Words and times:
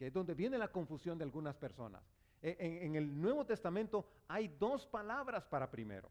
que 0.00 0.06
es 0.06 0.14
donde 0.14 0.32
viene 0.32 0.56
la 0.56 0.68
confusión 0.68 1.18
de 1.18 1.24
algunas 1.24 1.54
personas. 1.58 2.02
E, 2.40 2.56
en, 2.58 2.84
en 2.84 2.96
el 2.96 3.20
Nuevo 3.20 3.44
Testamento 3.44 4.06
hay 4.28 4.48
dos 4.48 4.86
palabras 4.86 5.44
para 5.44 5.70
primero. 5.70 6.10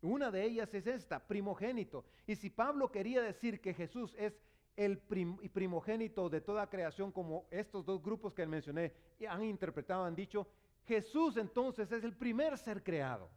Una 0.00 0.30
de 0.30 0.42
ellas 0.42 0.72
es 0.72 0.86
esta, 0.86 1.18
primogénito. 1.18 2.06
Y 2.26 2.34
si 2.34 2.48
Pablo 2.48 2.90
quería 2.90 3.20
decir 3.20 3.60
que 3.60 3.74
Jesús 3.74 4.14
es 4.16 4.40
el 4.74 4.96
primogénito 4.96 6.30
de 6.30 6.40
toda 6.40 6.70
creación, 6.70 7.12
como 7.12 7.44
estos 7.50 7.84
dos 7.84 8.02
grupos 8.02 8.32
que 8.32 8.46
mencioné 8.46 8.94
han 9.28 9.44
interpretado, 9.44 10.04
han 10.04 10.16
dicho, 10.16 10.46
Jesús 10.86 11.36
entonces 11.36 11.92
es 11.92 12.02
el 12.04 12.16
primer 12.16 12.56
ser 12.56 12.82
creado. 12.82 13.28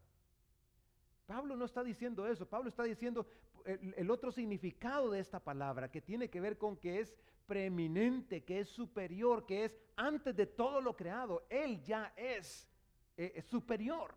Pablo 1.25 1.57
no 1.57 1.65
está 1.65 1.83
diciendo 1.83 2.25
eso, 2.25 2.47
Pablo 2.47 2.69
está 2.69 2.83
diciendo 2.83 3.27
el, 3.65 4.11
otro 4.11 4.31
significado 4.31 5.11
de 5.11 5.19
esta 5.19 5.39
palabra, 5.39 5.91
que 5.91 6.01
tiene 6.01 6.29
que 6.29 6.41
ver 6.41 6.57
con 6.57 6.77
que 6.77 6.99
es 6.99 7.15
preeminente, 7.47 8.43
que 8.43 8.59
es 8.59 8.69
superior, 8.69 9.45
que 9.45 9.65
es 9.65 9.77
antes 9.95 10.35
de 10.35 10.45
todo 10.45 10.81
lo 10.81 10.95
creado, 10.95 11.45
Él 11.49 11.81
ya 11.83 12.13
es, 12.15 12.67
eh, 13.17 13.33
es 13.35 13.45
superior. 13.45 14.15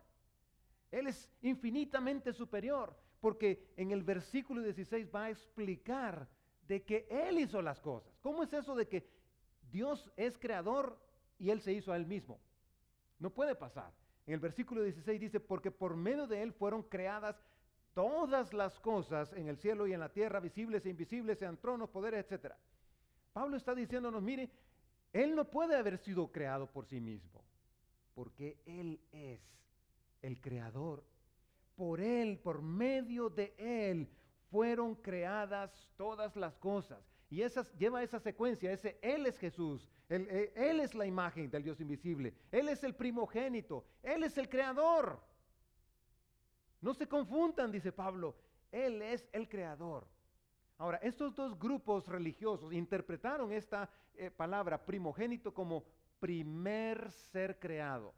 Él 0.91 1.07
es 1.07 1.31
infinitamente 1.41 2.31
superior, 2.31 2.95
porque 3.19 3.73
en 3.75 3.91
el 3.91 4.03
versículo 4.03 4.61
16 4.61 5.09
va 5.13 5.25
a 5.25 5.29
explicar 5.29 6.27
de 6.67 6.83
que 6.83 7.07
Él 7.09 7.39
hizo 7.39 7.61
las 7.61 7.79
cosas. 7.81 8.17
¿Cómo 8.21 8.43
es 8.43 8.53
eso 8.53 8.75
de 8.75 8.87
que 8.87 9.07
Dios 9.71 10.09
es 10.15 10.37
creador 10.37 10.97
y 11.37 11.49
Él 11.49 11.61
se 11.61 11.73
hizo 11.73 11.91
a 11.91 11.97
Él 11.97 12.05
mismo? 12.05 12.39
No 13.19 13.29
puede 13.29 13.55
pasar. 13.55 13.91
En 14.25 14.33
el 14.33 14.39
versículo 14.39 14.81
16 14.81 15.19
dice, 15.19 15.39
porque 15.39 15.71
por 15.71 15.95
medio 15.95 16.27
de 16.27 16.41
Él 16.41 16.53
fueron 16.53 16.81
creadas 16.83 17.39
todas 17.95 18.53
las 18.53 18.77
cosas 18.79 19.33
en 19.33 19.47
el 19.47 19.57
cielo 19.57 19.87
y 19.87 19.93
en 19.93 20.01
la 20.01 20.09
tierra, 20.09 20.39
visibles 20.39 20.85
e 20.85 20.89
invisibles, 20.89 21.39
sean 21.39 21.57
tronos, 21.57 21.89
poderes, 21.89 22.29
etc. 22.29 22.53
Pablo 23.33 23.57
está 23.57 23.73
diciéndonos, 23.73 24.21
mire, 24.21 24.51
Él 25.13 25.33
no 25.33 25.45
puede 25.45 25.75
haber 25.75 25.97
sido 25.97 26.31
creado 26.31 26.69
por 26.69 26.85
sí 26.85 26.99
mismo, 26.99 27.41
porque 28.13 28.59
Él 28.65 28.99
es 29.11 29.41
el 30.21 30.39
creador. 30.41 31.03
Por 31.75 32.01
Él, 32.01 32.37
por 32.37 32.61
medio 32.61 33.29
de 33.29 33.55
Él, 33.57 34.09
fueron 34.51 34.95
creadas 34.95 35.89
todas 35.95 36.35
las 36.35 36.57
cosas. 36.57 36.99
Y 37.29 37.41
esas, 37.41 37.73
lleva 37.77 38.03
esa 38.03 38.19
secuencia, 38.19 38.71
ese 38.71 38.99
Él 39.01 39.25
es 39.25 39.37
Jesús, 39.37 39.89
eh, 40.09 40.53
él 40.55 40.81
es 40.81 40.93
la 40.93 41.05
imagen 41.05 41.49
del 41.49 41.63
Dios 41.63 41.79
invisible, 41.79 42.33
Él 42.51 42.69
es 42.69 42.83
el 42.83 42.93
primogénito, 42.93 43.85
Él 44.03 44.23
es 44.23 44.37
el 44.37 44.49
creador. 44.49 45.19
No 46.85 46.93
se 46.93 47.07
confundan, 47.07 47.71
dice 47.71 47.91
Pablo, 47.91 48.35
Él 48.71 49.01
es 49.01 49.27
el 49.33 49.49
creador. 49.49 50.07
Ahora, 50.77 50.97
estos 50.97 51.33
dos 51.33 51.57
grupos 51.57 52.07
religiosos 52.07 52.71
interpretaron 52.71 53.51
esta 53.51 53.89
eh, 54.13 54.29
palabra 54.29 54.85
primogénito 54.85 55.51
como 55.51 55.83
primer 56.19 57.11
ser 57.11 57.57
creado. 57.57 58.13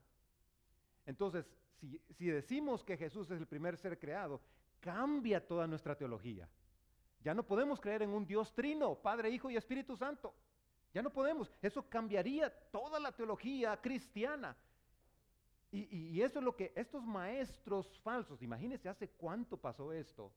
Entonces, 1.05 1.49
si, 1.79 1.97
si, 2.09 2.25
decimos 2.25 2.83
que 2.83 2.97
Jesús 2.97 3.31
es 3.31 3.39
el 3.39 3.47
primer 3.47 3.77
ser 3.77 3.97
creado, 3.97 4.41
cambia 4.81 5.47
toda 5.47 5.65
nuestra 5.65 5.95
teología. 5.95 6.49
Ya 7.23 7.33
no 7.33 7.43
podemos 7.43 7.79
creer 7.79 8.01
en 8.01 8.09
un 8.09 8.27
Dios 8.27 8.53
trino, 8.53 8.95
Padre, 8.95 9.29
Hijo 9.29 9.49
y 9.49 9.55
Espíritu 9.55 9.95
Santo. 9.95 10.35
Ya 10.93 11.01
no 11.01 11.09
podemos. 11.09 11.49
Eso 11.61 11.88
cambiaría 11.88 12.49
toda 12.69 12.99
la 12.99 13.13
teología 13.13 13.79
cristiana. 13.79 14.57
Y, 15.71 16.21
eso 16.21 16.39
es 16.39 16.45
lo 16.45 16.55
que 16.55 16.71
estos 16.75 17.03
maestros 17.03 17.99
falsos, 17.99 18.41
imagínense 18.41 18.87
hace 18.87 19.09
cuánto 19.09 19.57
pasó 19.57 19.91
esto. 19.91 20.31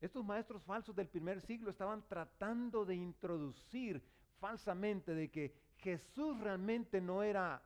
Estos 0.00 0.24
maestros 0.24 0.62
falsos 0.62 0.94
del 0.94 1.08
primer 1.08 1.40
siglo 1.40 1.70
estaban 1.70 2.06
tratando 2.06 2.84
de 2.84 2.94
introducir 2.94 4.02
falsamente 4.38 5.14
de 5.14 5.30
que 5.30 5.54
Jesús 5.78 6.38
realmente 6.38 7.00
no 7.00 7.22
era 7.22 7.62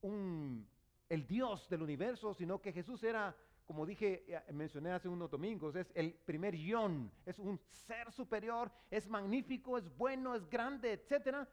un, 0.00 0.66
el 1.08 1.26
Dios 1.26 1.68
del 1.68 1.82
universo, 1.82 2.34
sino 2.34 2.60
que 2.60 2.72
Jesús 2.72 3.02
era 3.04 3.36
como 3.68 3.84
dije, 3.84 4.24
eh, 4.26 4.52
mencioné 4.54 4.92
hace 4.92 5.10
unos 5.10 5.30
domingos, 5.30 5.76
es 5.76 5.92
el 5.94 6.14
primer 6.14 6.56
yon, 6.56 7.12
es 7.26 7.38
un 7.38 7.60
ser 7.68 8.10
superior, 8.10 8.72
es 8.90 9.06
magnífico, 9.06 9.76
es 9.76 9.94
bueno, 9.94 10.34
es 10.34 10.48
grande, 10.48 10.92
etcétera, 10.92 11.46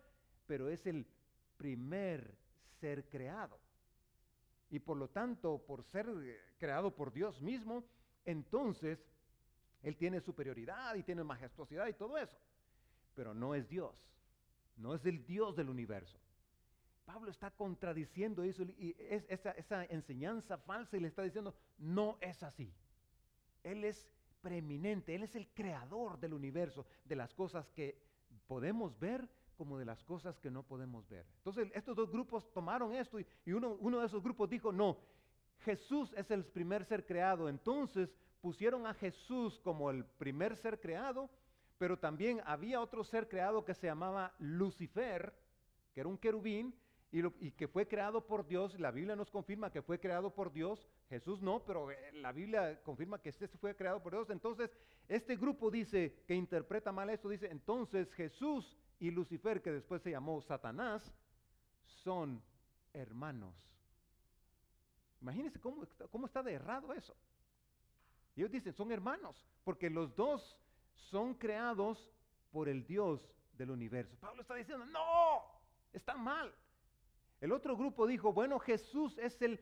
pero 0.48 0.70
es 0.70 0.88
el 0.88 1.06
primer 1.58 2.38
ser 2.80 3.10
creado. 3.10 3.60
Y 4.70 4.80
por 4.80 4.98
lo 4.98 5.10
tanto, 5.10 5.64
por 5.66 5.84
ser 5.84 6.08
eh, 6.24 6.40
creado 6.58 6.96
por 6.96 7.14
Dios 7.14 7.42
mismo, 7.42 7.84
entonces 8.26 9.00
Él 9.82 9.96
tiene 9.96 10.20
superioridad 10.20 10.96
y 10.96 11.04
tiene 11.04 11.24
majestuosidad 11.24 11.88
y 11.88 11.94
todo 11.94 12.18
eso. 12.18 12.38
Pero 13.14 13.34
no 13.34 13.56
es 13.56 13.70
Dios, 13.70 13.96
no 14.78 14.94
es 14.94 15.06
el 15.06 15.26
Dios 15.26 15.56
del 15.56 15.70
universo. 15.70 16.20
Pablo 17.06 17.30
está 17.30 17.52
contradiciendo 17.52 18.44
eso 18.44 18.64
y 18.64 18.96
esa, 18.98 19.52
esa 19.52 19.86
enseñanza 19.86 20.58
falsa 20.58 20.98
y 20.98 21.02
le 21.02 21.08
está 21.08 21.22
diciendo, 21.22 21.56
no 21.78 22.18
es 22.20 22.42
así. 22.42 22.74
Él 23.64 23.84
es 23.84 24.08
preeminente, 24.42 25.14
Él 25.14 25.24
es 25.24 25.36
el 25.36 25.48
creador 25.50 26.20
del 26.20 26.34
universo, 26.34 26.86
de 27.04 27.16
las 27.16 27.34
cosas 27.34 27.70
que 27.70 28.02
podemos 28.48 29.00
ver 29.00 29.28
como 29.56 29.78
de 29.78 29.86
las 29.86 30.04
cosas 30.04 30.40
que 30.40 30.52
no 30.52 30.64
podemos 30.64 31.08
ver. 31.10 31.26
Entonces 31.38 31.70
estos 31.74 31.96
dos 31.96 32.12
grupos 32.12 32.52
tomaron 32.54 32.94
esto 32.94 33.20
y, 33.20 33.52
uno, 33.52 33.78
uno 33.80 34.00
de 34.00 34.08
esos 34.08 34.22
grupos 34.22 34.50
dijo, 34.50 34.72
no, 34.72 34.98
Jesús 35.60 36.14
es 36.16 36.30
el 36.32 36.46
primer 36.46 36.86
ser 36.86 37.06
creado. 37.06 37.50
Entonces 37.50 38.14
pusieron 38.42 38.86
a 38.86 38.94
Jesús 38.94 39.60
como 39.64 39.90
el 39.90 40.06
primer 40.06 40.56
ser 40.58 40.80
creado, 40.80 41.30
pero 41.78 41.98
también 41.98 42.42
había 42.46 42.82
otro 42.82 43.04
ser 43.04 43.28
creado 43.28 43.66
que 43.66 43.74
se 43.74 43.88
llamaba 43.88 44.34
Lucifer, 44.40 45.34
que 45.94 46.02
era 46.02 46.10
un 46.10 46.18
querubín, 46.18 46.74
y, 47.40 47.52
que 47.52 47.68
fue 47.68 47.88
creado 47.88 48.26
por 48.28 48.46
Dios, 48.46 48.78
la 48.78 48.92
Biblia 48.92 49.16
nos 49.16 49.32
confirma 49.32 49.72
que 49.72 49.82
fue 49.82 50.00
creado 50.00 50.34
por 50.34 50.52
Dios, 50.52 50.86
Jesús 51.08 51.42
no, 51.42 51.64
pero 51.64 51.90
eh, 51.90 52.12
la 52.14 52.34
Biblia 52.34 52.82
confirma 52.84 53.22
que 53.22 53.30
este 53.30 53.48
fue 53.48 53.74
creado 53.76 54.04
por 54.04 54.12
Dios. 54.12 54.30
Entonces, 54.30 54.76
este 55.08 55.38
grupo 55.38 55.72
dice, 55.72 56.24
que 56.28 56.36
interpreta 56.36 56.92
mal 56.92 57.10
esto, 57.10 57.30
dice, 57.30 57.48
entonces 57.50 58.12
Jesús 58.14 58.78
y 59.00 59.12
Lucifer, 59.12 59.62
que 59.62 59.72
después 59.72 60.02
se 60.02 60.12
llamó 60.12 60.42
Satanás, 60.42 61.14
son 62.04 62.42
hermanos. 62.94 63.56
Imagínense 65.22 65.60
cómo, 65.60 65.88
cómo 66.12 66.26
está 66.28 66.44
de 66.44 66.54
errado 66.54 66.94
eso. 66.94 67.16
Ellos 68.36 68.52
dicen, 68.52 68.74
son 68.74 68.92
hermanos, 68.92 69.42
porque 69.64 69.90
los 69.90 70.16
dos 70.16 70.58
son 70.94 71.34
creados 71.34 72.12
por 72.52 72.70
el 72.70 72.86
Dios 72.86 73.22
del 73.54 73.72
universo. 73.72 74.16
Pablo 74.20 74.42
está 74.42 74.56
diciendo, 74.56 74.86
no, 74.86 75.44
está 75.94 76.16
mal. 76.16 76.54
El 77.42 77.52
otro 77.52 77.76
grupo 77.76 78.08
dijo, 78.08 78.34
bueno, 78.34 78.60
Jesús 78.60 79.18
es 79.18 79.42
el 79.42 79.60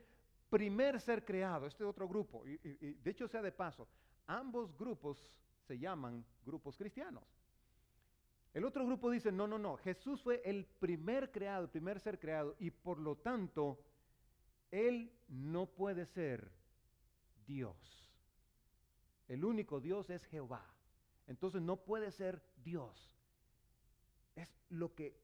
primer 0.50 1.00
ser 1.00 1.26
creado, 1.26 1.66
este 1.66 1.84
otro 1.84 2.08
grupo. 2.08 2.46
Y, 2.46 2.58
de 2.58 3.12
hecho, 3.12 3.28
sea 3.28 3.42
de 3.42 3.52
paso, 3.52 3.88
ambos 4.28 4.76
grupos 4.78 5.18
se 5.68 5.78
llaman 5.78 6.26
grupos 6.46 6.78
cristianos. 6.78 7.24
El 8.54 8.66
otro 8.66 8.86
grupo 8.86 9.10
dice, 9.10 9.32
no, 9.32 9.48
no, 9.48 9.58
no, 9.58 9.78
Jesús 9.78 10.22
fue 10.22 10.42
el 10.46 10.66
primer 10.66 11.32
creado, 11.32 11.72
primer 11.72 12.00
ser 12.00 12.20
creado, 12.20 12.56
y 12.60 12.70
por 12.70 13.00
lo 13.00 13.16
tanto, 13.16 13.80
Él 14.70 15.12
no 15.28 15.66
puede 15.66 16.06
ser 16.06 16.52
Dios. 17.48 18.04
El 19.28 19.44
único 19.44 19.80
Dios 19.80 20.10
es 20.10 20.26
Jehová. 20.26 20.64
Entonces 21.28 21.62
no 21.62 21.78
puede 21.78 22.12
ser 22.12 22.44
Dios. 22.64 23.18
Es 24.36 24.54
lo 24.70 24.94
que 24.94 25.18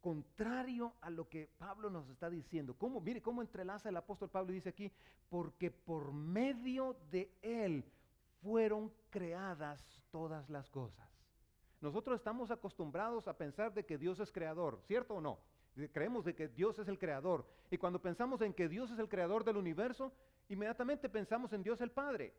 contrario 0.00 0.94
a 1.00 1.08
lo 1.08 1.28
que 1.28 1.48
Pablo 1.58 1.88
nos 1.88 2.08
está 2.08 2.28
diciendo. 2.28 2.76
¿Cómo? 2.76 3.00
Mire 3.00 3.22
cómo 3.22 3.40
entrelaza 3.40 3.88
el 3.88 3.96
apóstol 3.96 4.28
Pablo 4.28 4.52
y 4.52 4.56
dice 4.56 4.68
aquí, 4.68 4.92
porque 5.30 5.70
por 5.70 6.12
medio 6.12 6.96
de 7.10 7.32
él 7.40 7.84
fueron 8.42 8.92
creadas 9.10 9.82
todas 10.10 10.50
las 10.50 10.68
cosas. 10.68 11.23
Nosotros 11.80 12.16
estamos 12.16 12.50
acostumbrados 12.50 13.28
a 13.28 13.36
pensar 13.36 13.72
de 13.74 13.84
que 13.84 13.98
Dios 13.98 14.20
es 14.20 14.32
creador, 14.32 14.80
¿cierto 14.86 15.14
o 15.14 15.20
no? 15.20 15.38
Creemos 15.92 16.24
de 16.24 16.34
que 16.34 16.48
Dios 16.48 16.78
es 16.78 16.88
el 16.88 16.98
creador. 16.98 17.46
Y 17.70 17.78
cuando 17.78 18.00
pensamos 18.00 18.40
en 18.42 18.54
que 18.54 18.68
Dios 18.68 18.90
es 18.90 18.98
el 18.98 19.08
creador 19.08 19.44
del 19.44 19.56
universo, 19.56 20.12
inmediatamente 20.48 21.08
pensamos 21.08 21.52
en 21.52 21.62
Dios 21.62 21.80
el 21.80 21.90
Padre. 21.90 22.32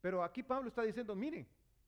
Pero 0.00 0.22
aquí 0.22 0.42
Pablo 0.42 0.68
está 0.68 0.82
diciendo, 0.82 1.14
mire, 1.14 1.46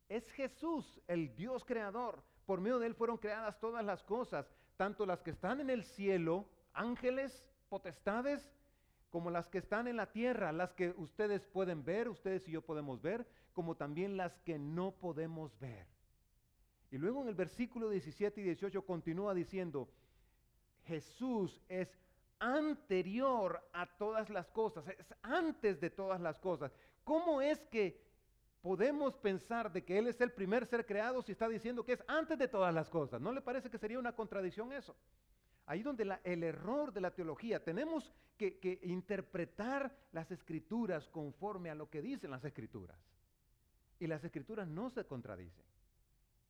es 0.09 0.29
Jesús 0.31 1.00
el 1.06 1.35
Dios 1.37 1.65
creador. 1.65 2.23
Por 2.47 2.61
medio 2.61 2.79
de 2.79 2.87
Él 2.87 2.94
fueron 2.94 3.19
creadas 3.19 3.61
todas 3.61 3.85
las 3.85 4.03
cosas, 4.03 4.51
tanto 4.77 5.05
las 5.05 5.23
que 5.23 5.31
están 5.31 5.61
en 5.61 5.69
el 5.69 5.85
cielo, 5.85 6.49
ángeles, 6.73 7.44
potestades, 7.69 8.51
como 9.11 9.31
las 9.31 9.49
que 9.49 9.59
están 9.59 9.87
en 9.87 9.97
la 9.97 10.11
tierra, 10.11 10.53
las 10.53 10.73
que 10.73 10.94
ustedes 10.97 11.47
pueden 11.47 11.85
ver, 11.85 12.09
ustedes 12.09 12.47
y 12.49 12.53
yo 12.53 12.62
podemos 12.62 13.03
ver, 13.03 13.27
como 13.53 13.77
también 13.77 14.17
las 14.17 14.39
que 14.41 14.59
no 14.59 14.93
podemos 14.93 15.59
ver. 15.59 15.87
Y 16.90 16.99
luego 16.99 17.23
en 17.23 17.29
el 17.29 17.35
versículo 17.35 17.88
17 17.90 18.40
y 18.40 18.44
18 18.44 18.85
continúa 18.85 19.35
diciendo, 19.35 19.88
Jesús 20.87 21.61
es 21.69 21.88
anterior 22.38 23.61
a 23.73 23.87
todas 23.87 24.31
las 24.31 24.49
cosas, 24.50 24.88
es 24.88 25.14
antes 25.23 25.81
de 25.81 25.90
todas 25.90 26.20
las 26.20 26.38
cosas. 26.38 26.73
¿Cómo 27.05 27.43
es 27.43 27.58
que 27.67 28.08
podemos 28.62 29.17
pensar 29.17 29.73
de 29.73 29.85
que 29.85 29.99
Él 29.99 30.08
es 30.08 30.20
el 30.20 30.32
primer 30.32 30.67
ser 30.67 30.85
creado 30.85 31.23
si 31.23 31.32
está 31.32 31.49
diciendo 31.49 31.85
que 31.85 31.93
es 31.93 32.05
antes 32.06 32.38
de 32.38 32.49
todas 32.49 32.75
las 32.75 32.91
cosas. 32.91 33.20
¿No 33.20 33.32
le 33.32 33.41
parece 33.41 33.70
que 33.70 33.79
sería 33.79 33.99
una 33.99 34.14
contradicción 34.14 34.73
eso? 34.73 34.96
Ahí 35.67 35.82
donde 35.82 36.19
el 36.25 36.43
error 36.43 36.93
de 36.93 37.00
la 37.00 37.14
teología, 37.14 37.62
tenemos 37.62 38.12
que, 38.37 38.58
que 38.58 38.81
interpretar 38.82 39.94
las 40.12 40.31
escrituras 40.31 41.08
conforme 41.08 41.70
a 41.70 41.75
lo 41.75 41.91
que 41.91 42.00
dicen 42.00 42.31
las 42.31 42.44
escrituras. 42.44 42.99
Y 44.00 44.06
las 44.06 44.25
escrituras 44.25 44.67
no 44.67 44.88
se 44.91 45.05
contradicen. 45.05 45.64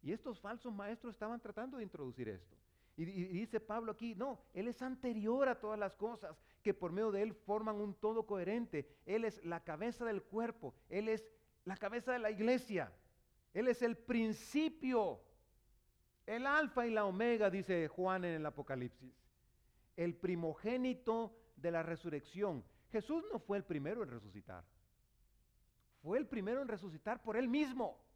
Y 0.02 0.12
estos 0.12 0.40
falsos 0.40 0.72
maestros 0.72 1.14
estaban 1.14 1.40
tratando 1.40 1.76
de 1.76 1.82
introducir 1.82 2.28
esto. 2.28 2.56
Y, 2.96 3.04
dice 3.04 3.60
Pablo 3.60 3.92
aquí, 3.92 4.16
no, 4.16 4.40
Él 4.52 4.66
es 4.66 4.82
anterior 4.82 5.48
a 5.48 5.60
todas 5.60 5.78
las 5.78 5.94
cosas, 5.94 6.36
que 6.62 6.74
por 6.74 6.90
medio 6.90 7.12
de 7.12 7.22
Él 7.22 7.32
forman 7.32 7.76
un 7.76 7.94
todo 7.94 8.26
coherente. 8.26 8.88
Él 9.06 9.24
es 9.24 9.44
la 9.44 9.62
cabeza 9.62 10.04
del 10.04 10.22
cuerpo, 10.22 10.74
Él 10.88 11.08
es 11.08 11.24
la 11.64 11.76
cabeza 11.76 12.12
de 12.12 12.18
la 12.18 12.32
iglesia, 12.32 12.92
Él 13.54 13.68
es 13.68 13.82
el 13.82 13.96
principio, 13.96 15.20
el 16.26 16.44
alfa 16.44 16.88
y 16.88 16.90
la 16.90 17.04
omega, 17.04 17.50
dice 17.50 17.86
Juan 17.86 18.24
en 18.24 18.34
el 18.34 18.46
Apocalipsis, 18.46 19.14
el 19.96 20.16
primogénito 20.16 21.36
de 21.54 21.70
la 21.70 21.84
resurrección. 21.84 22.64
Jesús 22.90 23.24
no 23.32 23.38
fue 23.38 23.58
el 23.58 23.64
primero 23.64 24.02
en 24.02 24.10
resucitar, 24.10 24.64
fue 26.02 26.18
el 26.18 26.26
primero 26.26 26.62
en 26.62 26.68
resucitar 26.68 27.22
por 27.22 27.36
Él 27.36 27.46
mismo, 27.46 28.07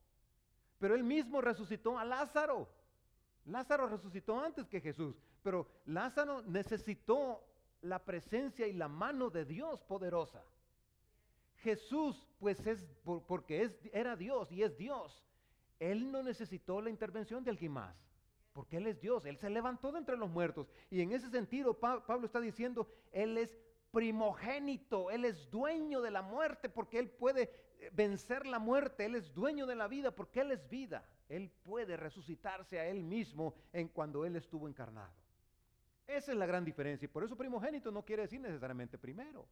pero 0.82 0.96
Él 0.96 1.04
mismo 1.04 1.40
resucitó 1.40 1.96
a 1.96 2.04
Lázaro. 2.04 2.68
Lázaro 3.44 3.86
resucitó 3.86 4.40
antes 4.40 4.66
que 4.66 4.80
Jesús, 4.80 5.14
pero 5.40 5.68
Lázaro 5.86 6.42
necesitó 6.42 7.40
la 7.82 8.00
presencia 8.00 8.66
y 8.66 8.72
la 8.72 8.88
mano 8.88 9.30
de 9.30 9.44
Dios 9.44 9.80
poderosa. 9.84 10.42
Jesús, 11.58 12.26
pues 12.40 12.66
es 12.66 12.84
porque 13.28 13.62
es, 13.62 13.78
era 13.92 14.16
Dios 14.16 14.50
y 14.50 14.64
es 14.64 14.76
Dios. 14.76 15.24
Él 15.78 16.10
no 16.10 16.20
necesitó 16.24 16.80
la 16.80 16.90
intervención 16.90 17.44
de 17.44 17.50
alguien 17.50 17.70
más, 17.70 17.96
porque 18.52 18.78
Él 18.78 18.88
es 18.88 19.00
Dios. 19.00 19.24
Él 19.24 19.38
se 19.38 19.50
levantó 19.50 19.92
de 19.92 20.00
entre 20.00 20.16
los 20.16 20.30
muertos. 20.30 20.68
Y 20.90 21.00
en 21.00 21.12
ese 21.12 21.30
sentido, 21.30 21.78
Pablo 21.78 22.26
está 22.26 22.40
diciendo, 22.40 22.88
Él 23.12 23.38
es 23.38 23.56
primogénito, 23.92 25.10
Él 25.10 25.24
es 25.24 25.48
dueño 25.50 26.00
de 26.00 26.10
la 26.10 26.22
muerte, 26.22 26.68
porque 26.68 26.98
Él 26.98 27.10
puede 27.10 27.52
eh, 27.78 27.90
vencer 27.92 28.46
la 28.46 28.58
muerte, 28.58 29.04
Él 29.04 29.14
es 29.14 29.32
dueño 29.32 29.66
de 29.66 29.76
la 29.76 29.86
vida, 29.86 30.10
porque 30.10 30.40
Él 30.40 30.50
es 30.50 30.68
vida. 30.68 31.06
Él 31.28 31.50
puede 31.62 31.96
resucitarse 31.96 32.80
a 32.80 32.86
Él 32.88 33.02
mismo 33.04 33.54
en 33.72 33.88
cuando 33.88 34.24
Él 34.24 34.34
estuvo 34.36 34.66
encarnado. 34.66 35.12
Esa 36.06 36.32
es 36.32 36.38
la 36.38 36.46
gran 36.46 36.64
diferencia. 36.64 37.06
Y 37.06 37.08
por 37.08 37.22
eso 37.22 37.36
primogénito 37.36 37.90
no 37.90 38.04
quiere 38.04 38.22
decir 38.22 38.40
necesariamente 38.40 38.98
primero. 38.98 39.46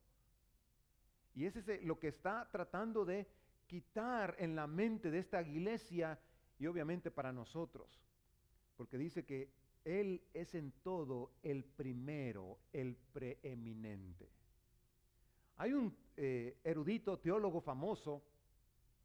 Y 1.35 1.47
ese 1.47 1.61
es 1.61 1.85
lo 1.85 1.99
que 1.99 2.09
está 2.09 2.49
tratando 2.51 3.05
de 3.05 3.27
quitar 3.67 4.35
en 4.39 4.57
la 4.57 4.67
mente 4.67 5.11
de 5.11 5.21
esta 5.21 5.41
iglesia 5.43 6.19
y 6.59 6.67
obviamente 6.67 7.11
para 7.11 7.33
nosotros. 7.33 8.01
Porque 8.77 8.99
dice 8.99 9.25
que 9.25 9.49
Él 9.85 10.23
es 10.35 10.55
en 10.55 10.73
todo 10.83 11.33
el 11.43 11.65
primero, 11.65 12.59
el 12.73 12.97
preeminente. 13.13 14.29
Hay 15.57 15.73
un 15.73 15.95
eh, 16.17 16.57
erudito 16.65 17.19
teólogo 17.19 17.61
famoso, 17.61 18.23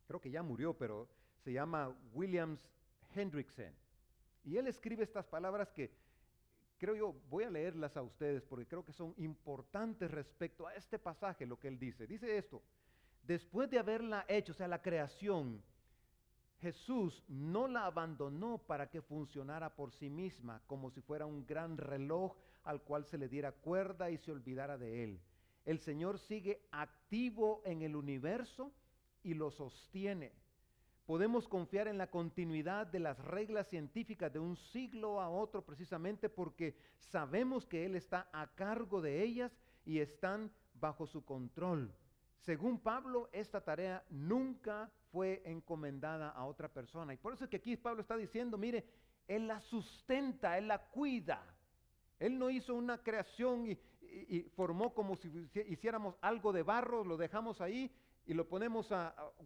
creo 0.07 0.22
que 0.22 0.31
ya 0.31 0.44
murió, 0.44 0.74
pero 0.74 1.07
se 1.44 1.54
llama 1.54 1.95
Williams 2.13 2.69
Hendrickson. 3.13 3.74
Y 4.44 4.57
él 4.57 4.68
escribe 4.68 5.04
estas 5.04 5.25
palabras 5.25 5.72
que 5.72 5.92
creo 6.78 6.95
yo, 6.95 7.16
voy 7.30 7.44
a 7.44 7.50
leerlas 7.50 7.95
a 7.98 8.01
ustedes 8.01 8.44
porque 8.44 8.68
creo 8.68 8.83
que 8.83 8.94
son 8.94 9.13
importantes 9.18 10.12
respecto 10.12 10.68
a 10.68 10.75
este 10.75 11.00
pasaje, 11.00 11.45
lo 11.45 11.60
que 11.60 11.68
él 11.68 11.80
dice. 11.80 12.06
Dice 12.07 12.38
esto, 12.38 12.62
después 13.24 13.69
de 13.69 13.80
haberla 13.80 14.25
hecho, 14.28 14.51
o 14.51 14.56
sea, 14.56 14.68
la 14.68 14.81
creación, 14.81 15.63
Jesús 16.62 17.24
no 17.28 17.68
la 17.68 17.86
abandonó 17.86 18.57
para 18.57 18.90
que 18.90 19.02
funcionara 19.02 19.75
por 19.75 19.92
sí 19.92 20.10
misma, 20.10 20.62
como 20.68 20.90
si 20.90 21.02
fuera 21.02 21.25
un 21.25 21.46
gran 21.46 21.78
reloj 21.78 22.36
al 22.63 22.81
cual 22.81 23.06
se 23.06 23.18
le 23.18 23.28
diera 23.28 23.52
cuerda 23.52 24.10
y 24.10 24.18
se 24.18 24.31
olvidara 24.31 24.78
de 24.78 25.04
él. 25.04 25.19
El 25.66 25.80
Señor 25.80 26.19
sigue 26.19 26.68
activo 26.72 27.62
en 27.66 27.81
el 27.81 27.96
universo 27.96 28.72
y 29.24 29.34
lo 29.34 29.52
sostiene 29.52 30.31
Podemos 31.06 31.48
confiar 31.48 31.88
en 31.88 32.00
la 32.00 32.10
continuidad 32.10 32.88
de 32.88 33.00
las 33.00 33.19
reglas 33.19 33.68
científicas 33.68 34.34
de 34.34 34.40
un 34.40 34.57
siglo 34.57 35.22
a 35.22 35.30
otro 35.30 35.63
precisamente 35.63 36.30
porque 36.30 36.75
sabemos 36.98 37.68
que 37.68 37.86
Él 37.86 37.96
está 37.96 38.28
a 38.34 38.48
cargo 38.56 39.02
de 39.02 39.22
ellas 39.22 39.56
y 39.86 40.00
están 40.00 40.52
bajo 40.74 41.06
su 41.06 41.24
control. 41.24 41.94
Según 42.40 42.80
Pablo, 42.80 43.30
esta 43.34 43.62
tarea 43.62 44.04
nunca 44.10 44.92
fue 45.15 45.41
encomendada 45.45 46.29
a 46.31 46.44
otra 46.44 46.67
persona. 46.67 47.13
Y 47.13 47.17
por 47.17 47.33
eso 47.33 47.45
es 47.45 47.50
que 47.50 47.56
aquí 47.56 47.77
Pablo 47.77 48.01
está 48.01 48.17
diciendo, 48.17 48.57
mire, 48.57 48.83
Él 49.29 49.47
la 49.47 49.62
sustenta, 49.62 50.57
Él 50.57 50.67
la 50.67 50.77
cuida. 50.77 51.41
Él 52.19 52.38
no 52.38 52.50
hizo 52.50 52.75
una 52.75 53.01
creación 53.01 53.65
y, 53.65 53.79
formó 54.57 54.94
como 54.94 55.15
si 55.15 55.29
hiciéramos 55.69 56.15
algo 56.19 56.51
de 56.51 56.63
barro, 56.63 57.06
lo 57.06 57.15
dejamos 57.15 57.62
ahí 57.62 57.89
y 58.25 58.33
lo 58.33 58.47
ponemos 58.50 58.89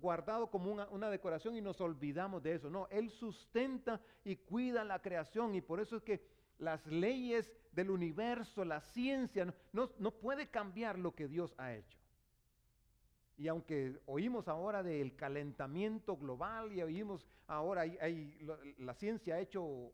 guardado 0.01 0.49
como 0.49 0.71
una, 0.71 1.09
decoración 1.11 1.55
y 1.55 1.61
nos 1.61 1.79
olvidamos 1.81 2.41
de 2.41 2.55
eso. 2.55 2.71
No, 2.71 2.87
Él 2.89 3.11
sustenta 3.11 4.01
y 4.23 4.37
cuida 4.37 4.83
la 4.83 5.03
creación 5.03 5.53
y 5.53 5.61
por 5.61 5.79
eso 5.79 5.97
es 5.97 6.01
que 6.01 6.23
las 6.57 6.83
leyes 6.87 7.51
del 7.73 7.91
universo, 7.91 8.65
la 8.65 8.81
ciencia, 8.81 9.53
no, 9.71 9.91
no 9.99 10.11
puede 10.11 10.49
cambiar 10.49 10.97
lo 10.97 11.13
que 11.13 11.27
Dios 11.27 11.53
ha 11.59 11.75
hecho. 11.75 11.98
Y 13.39 13.47
aunque 13.47 13.97
oímos 14.05 14.49
ahora 14.49 14.83
del 14.83 15.15
calentamiento 15.15 16.17
global 16.17 16.73
y 16.73 16.81
oímos 16.81 17.25
ahora, 17.47 17.85
la 18.79 18.93
ciencia 18.93 19.35
ha 19.35 19.39
hecho 19.39 19.93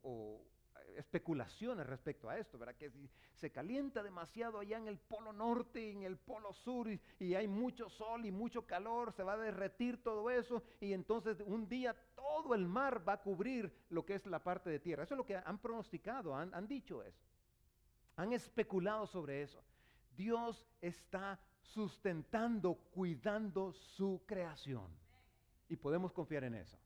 especulaciones 0.97 1.85
respecto 1.85 2.27
a 2.27 2.39
esto, 2.39 2.57
¿verdad? 2.57 2.73
Que 2.73 2.89
si 2.89 3.07
se 3.35 3.51
calienta 3.51 4.01
demasiado 4.01 4.57
allá 4.57 4.79
en 4.79 4.87
el 4.87 4.97
polo 4.97 5.31
norte 5.31 5.79
y 5.79 5.91
en 5.91 6.01
el 6.01 6.17
polo 6.17 6.53
sur 6.53 6.89
y, 6.89 7.35
hay 7.35 7.47
mucho 7.47 7.87
sol 7.87 8.25
y 8.25 8.31
mucho 8.31 8.65
calor, 8.65 9.13
se 9.13 9.21
va 9.21 9.33
a 9.33 9.37
derretir 9.37 10.01
todo 10.01 10.31
eso 10.31 10.63
y 10.79 10.93
entonces 10.93 11.39
un 11.45 11.69
día 11.69 11.95
todo 12.15 12.55
el 12.55 12.65
mar 12.65 13.07
va 13.07 13.13
a 13.13 13.21
cubrir 13.21 13.71
lo 13.89 14.03
que 14.07 14.15
es 14.15 14.25
la 14.25 14.43
parte 14.43 14.71
de 14.71 14.79
tierra. 14.79 15.03
Eso 15.03 15.13
es 15.13 15.19
lo 15.19 15.25
que 15.25 15.35
han 15.35 15.59
pronosticado, 15.59 16.35
han, 16.35 16.51
han 16.55 16.67
dicho 16.67 17.03
eso. 17.03 17.21
Han 18.15 18.33
especulado 18.33 19.05
sobre 19.05 19.43
eso. 19.43 19.63
Dios 20.15 20.67
está 20.81 21.39
sustentando, 21.73 22.75
cuidando 22.91 23.73
su 23.73 24.21
creación. 24.25 24.87
Y 25.67 25.75
podemos 25.75 26.11
confiar 26.11 26.43
en 26.43 26.55
eso. 26.55 26.77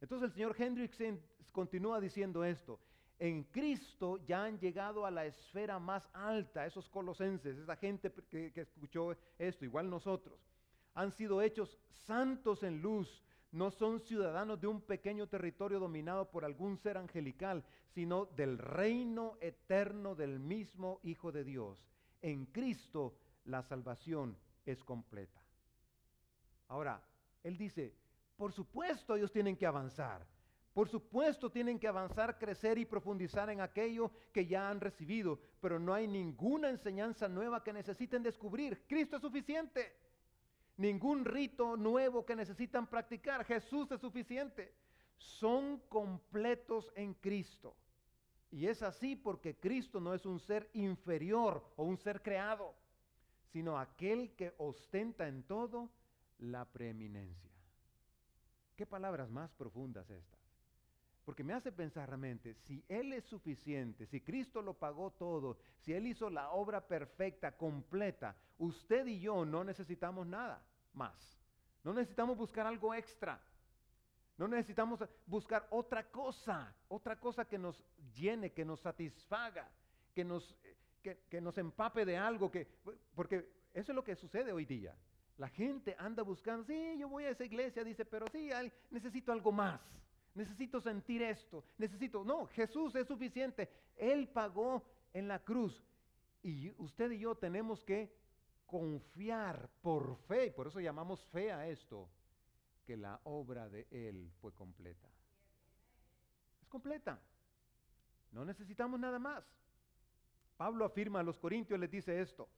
Entonces 0.00 0.28
el 0.28 0.34
señor 0.34 0.56
Hendrickson 0.58 1.20
continúa 1.52 2.00
diciendo 2.00 2.44
esto. 2.44 2.80
En 3.18 3.44
Cristo 3.44 4.18
ya 4.26 4.44
han 4.44 4.58
llegado 4.58 5.06
a 5.06 5.10
la 5.10 5.24
esfera 5.26 5.78
más 5.78 6.08
alta, 6.12 6.66
esos 6.66 6.88
colosenses, 6.88 7.56
esa 7.56 7.76
gente 7.76 8.12
que, 8.28 8.52
escuchó 8.56 9.16
esto, 9.38 9.64
igual 9.64 9.88
nosotros. 9.88 10.40
Han 10.94 11.12
sido 11.12 11.40
hechos 11.40 11.78
santos 12.04 12.64
en 12.64 12.82
luz, 12.82 13.22
no 13.52 13.70
son 13.70 14.00
ciudadanos 14.00 14.60
de 14.60 14.66
un 14.66 14.80
pequeño 14.80 15.28
territorio 15.28 15.78
dominado 15.78 16.30
por 16.30 16.44
algún 16.44 16.78
ser 16.78 16.98
angelical, 16.98 17.64
sino 17.94 18.26
del 18.26 18.58
reino 18.58 19.36
eterno 19.40 20.16
del 20.16 20.40
mismo 20.40 20.98
Hijo 21.04 21.30
de 21.30 21.44
Dios. 21.44 21.78
En 22.22 22.46
Cristo 22.46 23.14
la 23.44 23.62
salvación 23.62 24.36
es 24.64 24.82
completa. 24.84 25.40
Ahora, 26.68 27.02
Él 27.42 27.56
dice, 27.56 27.94
por 28.36 28.52
supuesto 28.52 29.14
ellos 29.14 29.32
tienen 29.32 29.56
que 29.56 29.66
avanzar. 29.66 30.26
Por 30.72 30.88
supuesto 30.88 31.50
tienen 31.50 31.78
que 31.78 31.86
avanzar, 31.86 32.38
crecer 32.38 32.78
y 32.78 32.86
profundizar 32.86 33.50
en 33.50 33.60
aquello 33.60 34.10
que 34.32 34.46
ya 34.46 34.70
han 34.70 34.80
recibido, 34.80 35.38
pero 35.60 35.78
no 35.78 35.92
hay 35.92 36.08
ninguna 36.08 36.70
enseñanza 36.70 37.28
nueva 37.28 37.62
que 37.62 37.74
necesiten 37.74 38.22
descubrir. 38.22 38.86
Cristo 38.86 39.16
es 39.16 39.22
suficiente. 39.22 39.94
Ningún 40.78 41.26
rito 41.26 41.76
nuevo 41.76 42.24
que 42.24 42.34
necesitan 42.34 42.86
practicar. 42.86 43.44
Jesús 43.44 43.90
es 43.92 44.00
suficiente. 44.00 44.74
Son 45.18 45.78
completos 45.88 46.90
en 46.96 47.12
Cristo. 47.14 47.76
Y 48.50 48.66
es 48.66 48.82
así 48.82 49.14
porque 49.14 49.56
Cristo 49.56 50.00
no 50.00 50.14
es 50.14 50.24
un 50.24 50.40
ser 50.40 50.70
inferior 50.72 51.64
o 51.76 51.84
un 51.84 51.98
ser 51.98 52.22
creado, 52.22 52.74
sino 53.52 53.78
aquel 53.78 54.34
que 54.34 54.54
ostenta 54.58 55.28
en 55.28 55.42
todo 55.44 55.90
la 56.38 56.64
preeminencia. 56.64 57.52
¿Qué 58.76 58.86
palabras 58.86 59.30
más 59.30 59.52
profundas 59.52 60.08
estas? 60.10 60.40
Porque 61.24 61.44
me 61.44 61.52
hace 61.52 61.70
pensar 61.70 62.08
realmente, 62.08 62.54
si 62.54 62.84
Él 62.88 63.12
es 63.12 63.24
suficiente, 63.24 64.06
si 64.06 64.20
Cristo 64.20 64.60
lo 64.60 64.74
pagó 64.74 65.12
todo, 65.12 65.58
si 65.78 65.92
Él 65.92 66.06
hizo 66.06 66.30
la 66.30 66.50
obra 66.50 66.80
perfecta, 66.88 67.56
completa, 67.56 68.34
usted 68.58 69.06
y 69.06 69.20
yo 69.20 69.44
no 69.44 69.62
necesitamos 69.62 70.26
nada 70.26 70.64
más. 70.94 71.38
No 71.84 71.92
necesitamos 71.92 72.36
buscar 72.36 72.66
algo 72.66 72.92
extra. 72.94 73.40
No 74.36 74.48
necesitamos 74.48 75.04
buscar 75.26 75.66
otra 75.70 76.10
cosa, 76.10 76.74
otra 76.88 77.20
cosa 77.20 77.44
que 77.44 77.58
nos 77.58 77.84
llene, 78.14 78.52
que 78.52 78.64
nos 78.64 78.80
satisfaga, 78.80 79.70
que 80.14 80.24
nos, 80.24 80.56
que, 81.02 81.40
nos 81.40 81.58
empape 81.58 82.04
de 82.04 82.16
algo, 82.16 82.50
que, 82.50 82.66
porque 83.14 83.48
eso 83.74 83.92
es 83.92 83.96
lo 83.96 84.04
que 84.04 84.16
sucede 84.16 84.52
hoy 84.52 84.64
día. 84.64 84.96
La 85.38 85.48
gente 85.48 85.96
anda 85.98 86.22
buscando, 86.22 86.64
sí, 86.64 86.96
yo 86.98 87.08
voy 87.08 87.24
a 87.24 87.30
esa 87.30 87.44
iglesia, 87.44 87.82
dice, 87.82 88.04
pero 88.04 88.26
sí, 88.28 88.50
necesito 88.90 89.32
algo 89.32 89.50
más 89.52 89.80
necesito 90.34 90.80
sentir 90.80 91.22
esto, 91.22 91.64
necesito, 91.78 92.24
no, 92.24 92.46
Jesús 92.46 92.94
es 92.94 93.06
suficiente, 93.06 93.68
Él 93.96 94.28
pagó 94.28 94.82
en 95.12 95.28
la 95.28 95.38
cruz. 95.40 95.82
Y 96.42 96.70
usted 96.78 97.10
y 97.12 97.18
yo 97.18 97.34
tenemos 97.36 97.84
que 97.84 98.12
confiar 98.66 99.68
por 99.82 100.16
fe, 100.26 100.46
y 100.46 100.50
por 100.50 100.68
eso 100.68 100.80
llamamos 100.80 101.24
fe 101.26 101.52
a 101.52 101.68
esto, 101.68 102.08
que 102.84 102.96
la 102.96 103.20
obra 103.24 103.68
de 103.68 103.86
Él 103.90 104.32
fue 104.40 104.52
completa. 104.52 105.08
Es 106.60 106.68
completa. 106.68 107.20
No 108.32 108.44
necesitamos 108.44 108.98
nada 108.98 109.18
más. 109.18 109.44
Pablo 110.62 110.84
afirma 110.84 111.18
a 111.18 111.24
los 111.24 111.40
corintios, 111.40 111.80
les 111.80 111.90
dice 111.90 112.20
esto. 112.20 112.48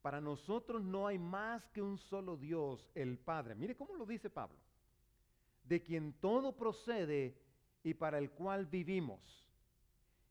Para 0.00 0.18
nosotros 0.18 0.82
no 0.82 1.06
hay 1.06 1.18
más 1.18 1.68
que 1.68 1.82
un 1.82 1.98
solo 1.98 2.38
Dios, 2.38 2.90
el 2.94 3.18
Padre. 3.18 3.54
Mire 3.54 3.76
cómo 3.76 3.94
lo 3.96 4.06
dice 4.06 4.30
Pablo. 4.30 4.56
De 5.62 5.82
quien 5.82 6.14
todo 6.14 6.56
procede 6.56 7.38
y 7.82 7.92
para 7.92 8.16
el 8.16 8.30
cual 8.30 8.64
vivimos. 8.64 9.20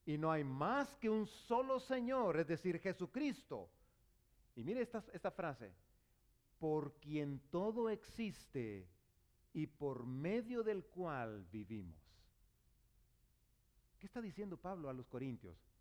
Y 0.07 0.17
no 0.17 0.31
hay 0.31 0.43
más 0.43 0.95
que 0.95 1.07
un 1.07 1.27
solo 1.27 1.79
Señor, 1.79 2.39
es 2.39 2.47
decir, 2.47 2.79
Jesucristo. 2.79 3.69
Y 4.55 4.63
mire 4.63 4.81
esta, 4.81 5.03
esta 5.13 5.29
frase. 5.29 5.71
Por 6.57 6.93
quien 6.93 7.41
todo 7.51 7.91
existe 7.91 8.87
y 9.53 9.67
por 9.67 10.03
medio 10.07 10.63
del 10.63 10.83
cual 10.85 11.45
vivimos. 11.51 12.01
¿Qué 13.99 14.07
está 14.07 14.19
diciendo 14.19 14.57
Pablo 14.57 14.89
a 14.89 14.93
los 14.93 15.05
Corintios? 15.05 15.72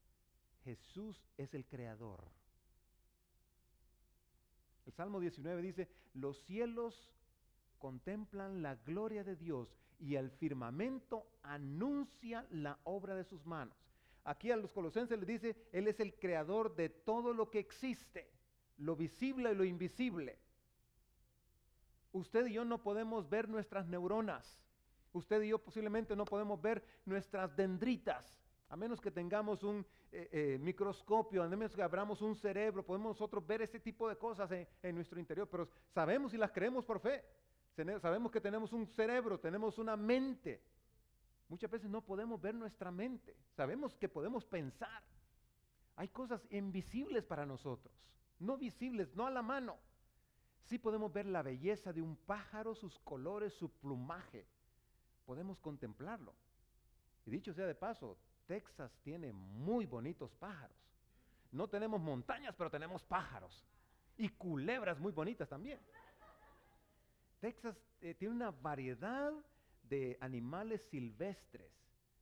Jesús 0.65 1.23
es 1.37 1.55
el 1.55 1.65
creador. 1.67 2.25
El 4.87 4.93
Salmo 4.93 5.21
19 5.21 5.63
dice, 5.63 5.89
los 6.15 6.43
cielos 6.45 7.13
contemplan 7.79 8.63
la 8.63 8.77
gloria 8.77 9.25
de 9.25 9.37
Dios 9.37 9.77
y 9.99 10.17
el 10.17 10.31
firmamento 10.31 11.27
anuncia 11.43 12.47
la 12.51 12.79
obra 12.85 13.15
de 13.15 13.25
sus 13.25 13.47
manos. 13.47 13.77
Aquí 14.25 14.51
a 14.51 14.57
los 14.57 14.73
colosenses 14.73 15.19
les 15.19 15.27
dice, 15.27 15.57
Él 15.73 15.89
es 15.89 15.99
el 16.01 16.15
creador 16.15 16.75
de 16.75 16.89
todo 16.89 17.33
lo 17.33 17.51
que 17.51 17.59
existe, 17.59 18.31
lo 18.79 18.95
visible 18.97 19.53
y 19.53 19.55
lo 19.55 19.65
invisible. 19.65 20.39
Usted 22.13 22.47
y 22.47 22.53
yo 22.53 22.65
no 22.65 22.83
podemos 22.83 23.29
ver 23.29 23.49
nuestras 23.49 23.87
neuronas. 23.87 24.61
Usted 25.13 25.43
y 25.43 25.49
yo 25.49 25.59
posiblemente 25.59 26.15
no 26.15 26.25
podemos 26.25 26.61
ver 26.61 26.85
nuestras 27.05 27.55
dendritas. 27.57 28.39
A 28.73 28.77
menos 28.77 29.03
que 29.03 29.11
tengamos 29.11 29.63
un 29.65 29.85
eh, 30.11 30.31
eh, 30.33 30.59
microscopio, 30.59 31.43
a 31.43 31.47
menos 31.47 31.77
que 31.77 31.83
abramos 31.83 32.23
un 32.23 32.35
cerebro, 32.35 32.83
podemos 32.83 33.11
nosotros 33.11 33.47
ver 33.47 33.61
ese 33.61 33.79
tipo 33.79 34.09
de 34.09 34.17
cosas 34.17 34.51
en, 34.51 34.95
nuestro 34.95 35.21
interior, 35.21 35.47
pero 35.47 35.69
sabemos 35.91 36.33
y 36.33 36.39
las 36.39 36.53
creemos 36.53 36.83
por 36.87 36.99
fe. 36.99 37.23
Sabemos 38.01 38.33
que 38.33 38.41
tenemos 38.41 38.73
un 38.73 38.87
cerebro, 38.87 39.39
tenemos 39.39 39.77
una 39.77 39.95
mente. 39.95 40.63
Muchas 41.51 41.71
veces 41.71 41.91
no 41.91 42.01
podemos 42.01 42.41
ver 42.41 42.55
nuestra 42.55 42.91
mente. 42.91 43.37
Sabemos 43.55 43.95
que 43.95 44.09
podemos 44.09 44.47
pensar. 44.47 45.03
Hay 45.97 46.09
cosas 46.09 46.41
invisibles 46.49 47.27
para 47.27 47.45
nosotros, 47.45 47.95
no 48.39 48.57
visibles, 48.57 49.15
no 49.15 49.27
a 49.27 49.31
la 49.31 49.43
mano. 49.43 49.77
Sí 50.65 50.79
podemos 50.79 51.13
ver 51.13 51.27
la 51.27 51.43
belleza 51.43 51.93
de 51.93 52.01
un 52.01 52.17
pájaro, 52.17 52.75
sus 52.75 52.99
colores, 53.01 53.53
su 53.53 53.69
plumaje. 53.69 54.47
Podemos 55.27 55.61
contemplarlo. 55.61 56.33
Y 57.27 57.31
dicho 57.31 57.53
sea 57.53 57.67
de 57.67 57.75
paso, 57.75 58.17
Texas 58.53 58.93
tiene 59.03 59.33
muy 59.33 59.87
bonitos 59.87 60.31
pájaros. 60.35 60.77
No 61.53 61.69
tenemos 61.69 62.03
montañas, 62.03 62.55
pero 62.55 62.71
tenemos 62.71 63.03
pájaros. 63.03 63.65
Y 64.19 64.29
culebras 64.29 65.01
muy 65.01 65.11
bonitas 65.11 65.49
también. 65.49 65.81
Texas 67.41 67.75
eh, 68.03 68.13
tiene 68.13 68.35
una 68.35 68.51
variedad 68.51 69.33
de 69.85 70.19
animales 70.21 70.83
silvestres. 70.91 71.73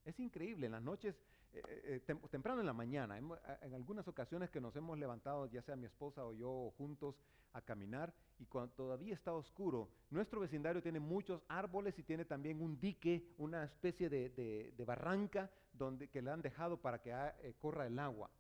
Es 0.05 0.21
increíble, 0.21 0.67
en 0.67 0.73
las 0.73 0.83
noches, 0.83 1.21
eh, 1.53 2.01
eh, 2.07 2.15
temprano 2.31 2.61
en 2.61 2.67
la 2.67 2.73
mañana, 2.73 3.19
en, 3.19 3.75
algunas 3.75 4.07
ocasiones 4.07 4.51
que 4.51 4.61
nos 4.61 4.77
hemos 4.77 4.99
levantado, 4.99 5.47
ya 5.47 5.63
sea 5.63 5.77
mi 5.77 5.87
esposa 5.87 6.25
o 6.25 6.33
yo 6.33 6.73
juntos, 6.77 7.17
a 7.53 7.61
caminar, 7.61 8.15
y 8.39 8.47
cuando 8.47 8.73
todavía 8.75 9.13
está 9.13 9.33
oscuro, 9.33 9.91
nuestro 10.11 10.41
vecindario 10.41 10.81
tiene 10.81 11.01
muchos 11.01 11.43
árboles 11.49 11.99
y 11.99 12.05
tiene 12.05 12.25
también 12.25 12.63
un 12.63 12.79
dique, 12.79 13.35
una 13.39 13.65
especie 13.65 14.09
de, 14.09 14.85
barranca 14.87 15.51
donde, 15.73 16.09
que 16.09 16.23
le 16.23 16.31
han 16.31 16.43
dejado 16.43 16.77
para 16.77 17.01
que 17.03 17.13
ah, 17.13 17.35
eh, 17.43 17.55
corra 17.61 17.87
el 17.87 17.99
agua. 17.99 18.31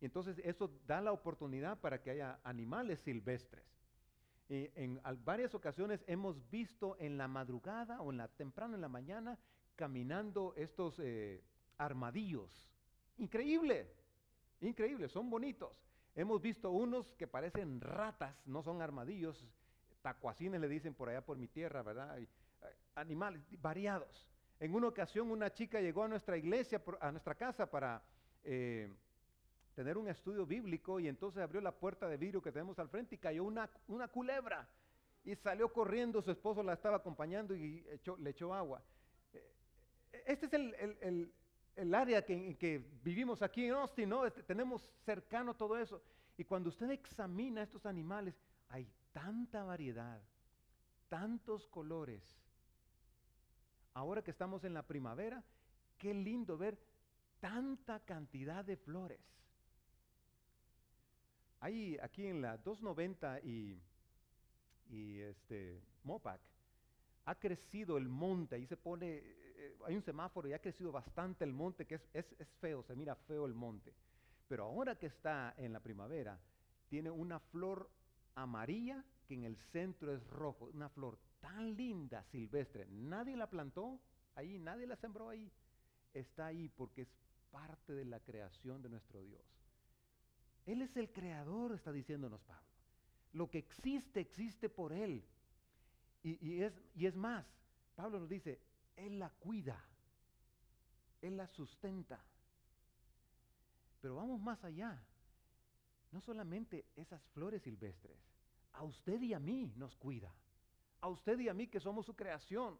Y 0.00 0.06
entonces 0.06 0.38
eso 0.44 0.70
da 0.86 1.00
la 1.02 1.12
oportunidad 1.12 1.78
para 1.80 2.00
que 2.00 2.10
haya 2.10 2.40
animales 2.44 3.00
silvestres. 3.00 3.64
Y 4.48 4.70
en 4.76 4.98
varias 5.24 5.54
ocasiones 5.54 6.02
hemos 6.06 6.48
visto 6.48 6.96
en 6.98 7.18
la 7.18 7.28
madrugada 7.28 8.00
o 8.00 8.10
en 8.10 8.16
la 8.16 8.28
temprano 8.28 8.74
en 8.74 8.80
la 8.80 8.88
mañana 8.88 9.38
caminando 9.78 10.54
estos 10.56 10.98
eh, 10.98 11.40
armadillos. 11.78 12.68
Increíble, 13.16 13.90
increíble, 14.60 15.08
son 15.08 15.30
bonitos. 15.30 15.72
Hemos 16.14 16.42
visto 16.42 16.70
unos 16.70 17.14
que 17.14 17.26
parecen 17.26 17.80
ratas, 17.80 18.34
no 18.46 18.62
son 18.62 18.82
armadillos, 18.82 19.46
tacuacines 20.02 20.60
le 20.60 20.68
dicen 20.68 20.94
por 20.94 21.08
allá 21.08 21.24
por 21.24 21.38
mi 21.38 21.48
tierra, 21.48 21.82
¿verdad? 21.82 22.18
Animales 22.94 23.42
variados. 23.60 24.28
En 24.60 24.74
una 24.74 24.88
ocasión 24.88 25.30
una 25.30 25.52
chica 25.52 25.80
llegó 25.80 26.02
a 26.02 26.08
nuestra 26.08 26.36
iglesia, 26.36 26.82
a 27.00 27.12
nuestra 27.12 27.36
casa 27.36 27.70
para 27.70 28.02
eh, 28.42 28.92
tener 29.74 29.96
un 29.96 30.08
estudio 30.08 30.44
bíblico 30.44 30.98
y 30.98 31.06
entonces 31.06 31.40
abrió 31.40 31.60
la 31.60 31.72
puerta 31.72 32.08
de 32.08 32.16
vidrio 32.16 32.42
que 32.42 32.50
tenemos 32.50 32.78
al 32.80 32.88
frente 32.88 33.14
y 33.14 33.18
cayó 33.18 33.44
una, 33.44 33.70
una 33.86 34.08
culebra 34.08 34.68
y 35.24 35.36
salió 35.36 35.72
corriendo, 35.72 36.20
su 36.22 36.32
esposo 36.32 36.62
la 36.62 36.72
estaba 36.72 36.96
acompañando 36.96 37.54
y 37.54 37.84
le 38.18 38.30
echó 38.30 38.54
agua. 38.54 38.82
Eh, 39.32 40.24
este 40.26 40.46
es 40.46 40.52
el 40.52 41.32
área 41.94 42.24
que, 42.24 42.84
vivimos 43.02 43.42
aquí 43.42 43.66
en 43.66 43.74
Austin, 43.74 44.08
¿no? 44.08 44.26
Este, 44.26 44.42
tenemos 44.42 44.90
cercano 45.04 45.54
todo 45.54 45.78
eso. 45.78 46.02
Y 46.36 46.44
cuando 46.44 46.68
usted 46.68 46.90
examina 46.90 47.62
estos 47.62 47.86
animales, 47.86 48.34
hay 48.68 48.88
tanta 49.12 49.64
variedad, 49.64 50.20
tantos 51.08 51.66
colores. 51.68 52.22
Ahora 53.94 54.22
que 54.22 54.30
estamos 54.30 54.64
en 54.64 54.74
la 54.74 54.82
primavera, 54.82 55.42
qué 55.96 56.14
lindo 56.14 56.56
ver 56.56 56.78
tanta 57.40 58.00
cantidad 58.00 58.64
de 58.64 58.76
flores. 58.76 59.20
Hay 61.60 61.98
aquí 61.98 62.26
en 62.26 62.40
la 62.40 62.56
290 62.56 63.40
y, 63.40 63.80
y 64.90 65.18
este, 65.20 65.82
Mopac, 66.04 66.40
ha 67.24 67.34
crecido 67.34 67.98
el 67.98 68.08
monte, 68.08 68.54
ahí 68.54 68.66
se 68.66 68.76
pone 68.76 69.47
eh, 69.58 69.76
hay 69.86 69.96
un 69.96 70.02
semáforo 70.02 70.48
y 70.48 70.52
ha 70.52 70.60
crecido 70.60 70.92
bastante 70.92 71.44
el 71.44 71.52
monte, 71.52 71.86
que 71.86 71.96
es, 71.96 72.08
es, 72.12 72.48
feo, 72.60 72.82
se 72.84 72.94
mira 72.94 73.16
feo 73.16 73.44
el 73.44 73.54
monte. 73.54 73.92
Pero 74.46 74.64
ahora 74.64 74.96
que 74.96 75.06
está 75.06 75.54
en 75.56 75.72
la 75.72 75.80
primavera, 75.80 76.38
tiene 76.88 77.10
una 77.10 77.40
flor 77.40 77.90
amarilla 78.34 79.04
que 79.26 79.34
en 79.34 79.44
el 79.44 79.56
centro 79.56 80.14
es 80.14 80.26
rojo, 80.28 80.66
una 80.72 80.88
flor 80.88 81.18
tan 81.40 81.76
linda, 81.76 82.22
silvestre. 82.24 82.86
Nadie 82.86 83.36
la 83.36 83.50
plantó 83.50 84.00
ahí, 84.36 84.58
nadie 84.58 84.86
la 84.86 84.96
sembró 84.96 85.28
ahí. 85.28 85.50
Está 86.14 86.46
ahí 86.46 86.68
porque 86.68 87.02
es 87.02 87.08
parte 87.50 87.92
de 87.92 88.04
la 88.04 88.20
creación 88.20 88.80
de 88.80 88.88
nuestro 88.88 89.22
Dios. 89.22 89.42
Él 90.66 90.82
es 90.82 90.96
el 90.96 91.10
creador, 91.10 91.74
está 91.74 91.92
diciéndonos 91.92 92.40
Pablo. 92.42 92.68
Lo 93.32 93.50
que 93.50 93.58
existe, 93.58 94.20
existe 94.20 94.68
por 94.68 94.92
Él. 94.92 95.24
Y, 96.22 96.62
es, 96.62 96.72
y 96.94 97.06
es 97.06 97.16
más, 97.16 97.46
Pablo 97.94 98.20
nos 98.20 98.28
dice, 98.28 98.60
él 98.98 99.18
la 99.18 99.30
cuida, 99.30 99.82
Él 101.22 101.36
la 101.36 101.46
sustenta. 101.48 102.20
Pero 104.00 104.16
vamos 104.16 104.40
más 104.40 104.62
allá. 104.64 105.02
No 106.10 106.20
solamente 106.20 106.86
esas 106.96 107.22
flores 107.28 107.62
silvestres, 107.62 108.18
a 108.72 108.82
usted 108.82 109.20
y 109.20 109.34
a 109.34 109.38
mí 109.38 109.72
nos 109.76 109.94
cuida. 109.96 110.32
A 111.00 111.08
usted 111.08 111.38
y 111.38 111.48
a 111.48 111.54
mí 111.54 111.68
que 111.68 111.80
somos 111.80 112.06
su 112.06 112.14
creación. 112.14 112.78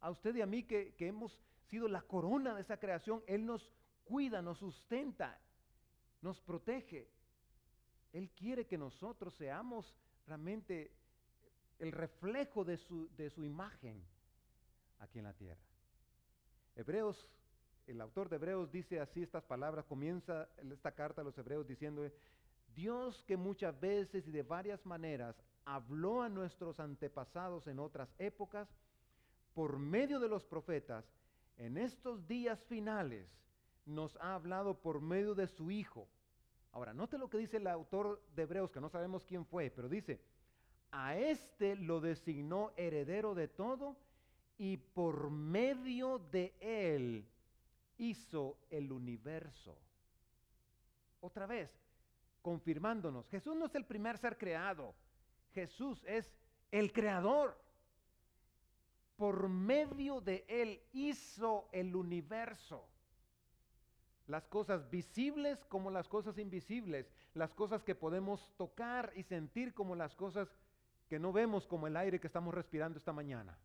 A 0.00 0.10
usted 0.10 0.34
y 0.36 0.42
a 0.42 0.46
mí 0.46 0.64
que, 0.64 0.94
que 0.94 1.08
hemos 1.08 1.42
sido 1.68 1.88
la 1.88 2.02
corona 2.02 2.54
de 2.54 2.62
esa 2.62 2.78
creación. 2.78 3.22
Él 3.26 3.44
nos 3.44 3.72
cuida, 4.04 4.40
nos 4.42 4.58
sustenta, 4.58 5.38
nos 6.22 6.40
protege. 6.40 7.10
Él 8.12 8.30
quiere 8.30 8.66
que 8.66 8.78
nosotros 8.78 9.34
seamos 9.34 9.94
realmente 10.26 10.92
el 11.78 11.92
reflejo 11.92 12.64
de 12.64 12.78
su, 12.78 13.08
de 13.16 13.30
su 13.30 13.44
imagen 13.44 14.02
aquí 14.98 15.18
en 15.18 15.24
la 15.24 15.32
tierra. 15.32 15.60
Hebreos, 16.74 17.26
el 17.86 18.00
autor 18.00 18.28
de 18.28 18.36
Hebreos 18.36 18.70
dice 18.70 19.00
así 19.00 19.22
estas 19.22 19.44
palabras, 19.44 19.84
comienza 19.84 20.48
esta 20.70 20.92
carta 20.92 21.20
a 21.20 21.24
los 21.24 21.38
Hebreos 21.38 21.66
diciendo, 21.66 22.08
Dios 22.74 23.22
que 23.24 23.36
muchas 23.36 23.78
veces 23.80 24.26
y 24.26 24.30
de 24.30 24.42
varias 24.42 24.84
maneras 24.84 25.36
habló 25.64 26.22
a 26.22 26.28
nuestros 26.28 26.78
antepasados 26.80 27.66
en 27.66 27.78
otras 27.78 28.08
épocas, 28.18 28.68
por 29.54 29.78
medio 29.78 30.20
de 30.20 30.28
los 30.28 30.44
profetas, 30.44 31.04
en 31.56 31.78
estos 31.78 32.26
días 32.26 32.62
finales 32.64 33.26
nos 33.86 34.16
ha 34.16 34.34
hablado 34.34 34.78
por 34.78 35.00
medio 35.00 35.34
de 35.34 35.46
su 35.46 35.70
Hijo. 35.70 36.08
Ahora, 36.72 36.92
note 36.92 37.16
lo 37.16 37.30
que 37.30 37.38
dice 37.38 37.56
el 37.56 37.66
autor 37.66 38.22
de 38.34 38.42
Hebreos, 38.42 38.70
que 38.70 38.80
no 38.80 38.90
sabemos 38.90 39.24
quién 39.24 39.46
fue, 39.46 39.70
pero 39.70 39.88
dice, 39.88 40.20
a 40.90 41.16
este 41.16 41.74
lo 41.76 42.00
designó 42.00 42.72
heredero 42.76 43.34
de 43.34 43.48
todo 43.48 43.96
y 44.58 44.76
por 44.76 45.30
medio 45.30 46.18
de 46.18 46.54
él 46.60 47.26
hizo 47.98 48.58
el 48.70 48.92
universo. 48.92 49.76
Otra 51.20 51.46
vez, 51.46 51.70
confirmándonos, 52.42 53.28
Jesús 53.28 53.56
no 53.56 53.66
es 53.66 53.74
el 53.74 53.84
primer 53.84 54.18
ser 54.18 54.38
creado, 54.38 54.94
Jesús 55.52 56.04
es 56.06 56.30
el 56.70 56.92
creador. 56.92 57.58
Por 59.16 59.48
medio 59.48 60.20
de 60.20 60.44
Él 60.46 60.82
hizo 60.92 61.68
el 61.72 61.96
universo. 61.96 62.86
Las 64.26 64.46
cosas 64.46 64.90
visibles 64.90 65.64
como 65.66 65.90
las 65.90 66.08
cosas 66.08 66.36
invisibles, 66.36 67.10
las 67.32 67.54
cosas 67.54 67.82
que 67.82 67.94
podemos 67.94 68.52
tocar 68.58 69.12
y 69.16 69.22
sentir 69.22 69.72
como 69.72 69.94
las 69.94 70.14
cosas 70.14 70.48
que 71.08 71.18
no 71.18 71.32
vemos 71.32 71.66
como 71.66 71.86
el 71.86 71.96
aire 71.96 72.20
que 72.20 72.26
estamos 72.26 72.52
respirando 72.52 72.98
esta 72.98 73.12
mañana. 73.12 73.56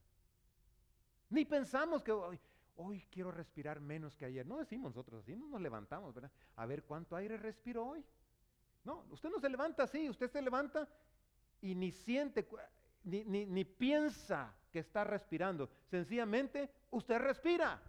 Ni 1.31 1.45
pensamos 1.45 2.03
que 2.03 2.11
hoy, 2.11 3.07
quiero 3.09 3.31
respirar 3.31 3.79
menos 3.79 4.15
que 4.15 4.25
ayer. 4.25 4.45
No 4.45 4.57
decimos 4.57 4.91
nosotros 4.91 5.23
así, 5.23 5.35
no 5.35 5.47
nos 5.47 5.61
levantamos, 5.61 6.13
¿verdad? 6.13 6.31
A 6.57 6.65
ver 6.65 6.83
cuánto 6.83 7.15
aire 7.15 7.37
respiro 7.37 7.85
hoy. 7.87 8.05
No, 8.83 9.05
usted 9.09 9.29
no 9.29 9.39
se 9.39 9.49
levanta 9.49 9.83
así, 9.83 10.09
usted 10.09 10.29
se 10.29 10.41
levanta 10.41 10.87
y 11.61 11.73
ni 11.73 11.91
siente, 11.91 12.47
ni, 13.03 13.23
ni 13.23 13.63
piensa 13.63 14.53
que 14.71 14.79
está 14.79 15.05
respirando. 15.05 15.69
Sencillamente, 15.87 16.69
usted 16.89 17.17
respira. 17.17 17.81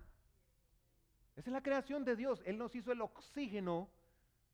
Esa 1.35 1.51
es 1.51 1.53
la 1.53 1.63
creación 1.63 2.05
de 2.05 2.15
Dios. 2.15 2.43
Él 2.45 2.59
nos 2.59 2.75
hizo 2.77 2.93
el 2.93 3.01
oxígeno 3.01 3.91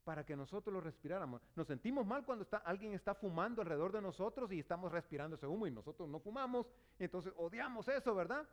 para 0.04 0.24
que 0.24 0.34
nosotros 0.34 0.72
lo 0.72 0.80
respiráramos. 0.80 1.42
Nos 1.54 1.66
sentimos 1.66 2.06
mal 2.06 2.24
cuando 2.24 2.44
está, 2.44 2.56
alguien 2.58 2.94
está 2.94 3.14
fumando 3.14 3.60
alrededor 3.60 3.92
de 3.92 4.00
nosotros 4.00 4.50
y 4.52 4.60
estamos 4.60 4.90
respirando 4.90 5.36
ese 5.36 5.46
humo 5.46 5.66
y 5.66 5.70
nosotros 5.70 6.08
no 6.08 6.20
fumamos. 6.20 6.66
Entonces 6.98 7.34
odiamos 7.36 7.86
eso, 7.88 8.14
¿verdad? 8.14 8.48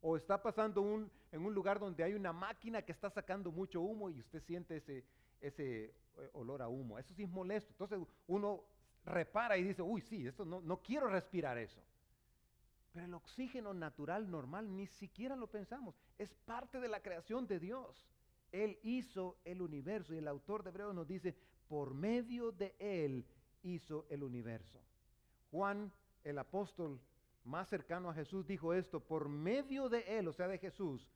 O 0.00 0.16
está 0.16 0.40
pasando 0.40 0.80
un, 0.80 1.10
en 1.32 1.44
un 1.44 1.54
lugar 1.54 1.78
donde 1.78 2.04
hay 2.04 2.14
una 2.14 2.32
máquina 2.32 2.82
que 2.82 2.92
está 2.92 3.10
sacando 3.10 3.50
mucho 3.50 3.80
humo 3.80 4.10
y 4.10 4.20
usted 4.20 4.42
siente 4.42 4.76
ese, 4.76 5.04
ese 5.40 5.86
eh, 5.86 6.30
olor 6.32 6.62
a 6.62 6.68
humo. 6.68 6.98
Eso 6.98 7.12
sí 7.14 7.24
es 7.24 7.30
molesto. 7.30 7.72
Entonces 7.72 7.98
uno 8.26 8.64
repara 9.04 9.56
y 9.56 9.64
dice, 9.64 9.82
uy, 9.82 10.00
sí, 10.02 10.26
esto 10.26 10.44
no, 10.44 10.60
no 10.60 10.80
quiero 10.80 11.08
respirar 11.08 11.58
eso. 11.58 11.82
Pero 12.92 13.06
el 13.06 13.14
oxígeno 13.14 13.74
natural, 13.74 14.30
normal, 14.30 14.74
ni 14.74 14.86
siquiera 14.86 15.36
lo 15.36 15.46
pensamos. 15.48 15.94
Es 16.16 16.34
parte 16.44 16.80
de 16.80 16.88
la 16.88 17.00
creación 17.00 17.46
de 17.46 17.58
Dios. 17.58 18.08
Él 18.50 18.78
hizo 18.82 19.38
el 19.44 19.60
universo 19.60 20.14
y 20.14 20.18
el 20.18 20.28
autor 20.28 20.62
de 20.62 20.70
Hebreos 20.70 20.94
nos 20.94 21.06
dice, 21.06 21.36
por 21.68 21.92
medio 21.92 22.50
de 22.50 22.74
Él 22.78 23.26
hizo 23.62 24.06
el 24.08 24.22
universo. 24.22 24.80
Juan, 25.50 25.92
el 26.24 26.38
apóstol 26.38 27.00
más 27.48 27.68
cercano 27.68 28.10
a 28.10 28.14
Jesús, 28.14 28.46
dijo 28.46 28.74
esto, 28.74 29.00
por 29.00 29.28
medio 29.28 29.88
de 29.88 30.18
Él, 30.18 30.28
o 30.28 30.32
sea, 30.32 30.46
de 30.48 30.58
Jesús, 30.58 31.08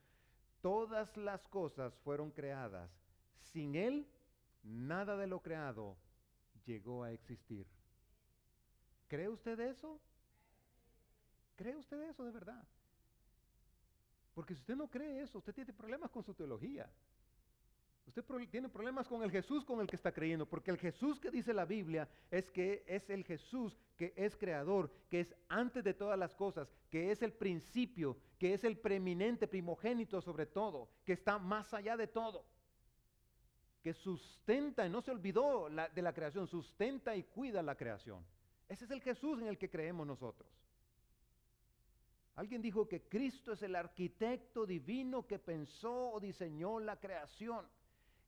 todas 0.62 1.14
las 1.16 1.46
cosas 1.48 1.94
fueron 1.98 2.30
creadas. 2.30 2.90
Sin 3.52 3.74
Él, 3.74 4.08
nada 4.62 5.16
de 5.16 5.26
lo 5.26 5.40
creado 5.40 5.96
llegó 6.64 7.04
a 7.04 7.12
existir. 7.12 7.66
¿Cree 9.08 9.28
usted 9.28 9.60
eso? 9.60 10.00
¿Cree 11.54 11.76
usted 11.76 12.00
eso 12.08 12.24
de 12.24 12.30
verdad? 12.30 12.66
Porque 14.34 14.54
si 14.54 14.60
usted 14.60 14.76
no 14.76 14.88
cree 14.88 15.20
eso, 15.20 15.38
usted 15.38 15.54
tiene 15.54 15.72
problemas 15.74 16.10
con 16.10 16.22
su 16.22 16.32
teología. 16.32 16.90
Usted 18.06 18.24
tiene 18.50 18.68
problemas 18.68 19.06
con 19.06 19.22
el 19.22 19.30
Jesús 19.30 19.64
con 19.64 19.80
el 19.80 19.86
que 19.86 19.96
está 19.96 20.12
creyendo, 20.12 20.46
porque 20.46 20.70
el 20.70 20.78
Jesús 20.78 21.20
que 21.20 21.30
dice 21.30 21.52
la 21.52 21.66
Biblia 21.66 22.08
es 22.30 22.50
que 22.50 22.84
es 22.86 23.08
el 23.10 23.24
Jesús 23.24 23.78
que 23.96 24.12
es 24.16 24.36
creador, 24.36 24.90
que 25.08 25.20
es 25.20 25.34
antes 25.48 25.84
de 25.84 25.94
todas 25.94 26.18
las 26.18 26.34
cosas, 26.34 26.72
que 26.90 27.10
es 27.10 27.22
el 27.22 27.32
principio, 27.32 28.16
que 28.38 28.54
es 28.54 28.64
el 28.64 28.78
preeminente, 28.78 29.46
primogénito 29.46 30.20
sobre 30.20 30.46
todo, 30.46 30.88
que 31.04 31.12
está 31.12 31.38
más 31.38 31.72
allá 31.74 31.96
de 31.96 32.06
todo, 32.06 32.44
que 33.82 33.92
sustenta, 33.92 34.86
y 34.86 34.90
no 34.90 35.02
se 35.02 35.10
olvidó 35.10 35.68
de 35.68 36.02
la 36.02 36.12
creación, 36.12 36.46
sustenta 36.46 37.16
y 37.16 37.24
cuida 37.24 37.62
la 37.62 37.76
creación. 37.76 38.24
Ese 38.68 38.84
es 38.84 38.90
el 38.90 39.02
Jesús 39.02 39.40
en 39.40 39.48
el 39.48 39.58
que 39.58 39.70
creemos 39.70 40.06
nosotros. 40.06 40.48
Alguien 42.34 42.62
dijo 42.62 42.88
que 42.88 43.02
Cristo 43.02 43.52
es 43.52 43.62
el 43.62 43.76
arquitecto 43.76 44.64
divino 44.64 45.26
que 45.26 45.38
pensó 45.38 46.12
o 46.12 46.20
diseñó 46.20 46.80
la 46.80 46.98
creación. 46.98 47.66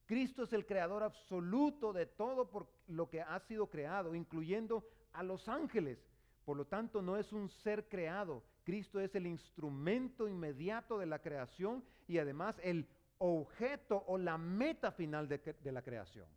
Cristo 0.07 0.43
es 0.43 0.53
el 0.53 0.67
creador 0.67 1.03
absoluto 1.03 1.93
de 1.93 2.07
todo 2.07 2.51
por 2.51 2.69
lo 2.89 3.09
que 3.09 3.23
ha 3.23 3.39
sido 3.41 3.69
creado, 3.69 4.15
incluyendo 4.15 4.85
a 5.13 5.23
los 5.23 5.49
ángeles. 5.49 5.99
Por 6.45 6.57
lo 6.57 6.67
tanto, 6.67 7.01
no 7.01 7.17
es 7.17 7.33
un 7.33 7.49
ser 7.49 7.89
creado. 7.89 8.43
Cristo 8.65 9.01
es 9.01 9.15
el 9.15 9.27
instrumento 9.27 10.29
inmediato 10.29 10.99
de 10.99 11.07
la 11.07 11.21
creación 11.21 11.83
y 12.07 12.19
además 12.19 12.61
el 12.63 12.87
objeto 13.19 14.05
o 14.07 14.19
la 14.19 14.37
meta 14.37 14.93
final 14.93 15.29
de, 15.29 15.39
de, 15.39 15.73
la 15.73 15.83
creación. 15.83 16.29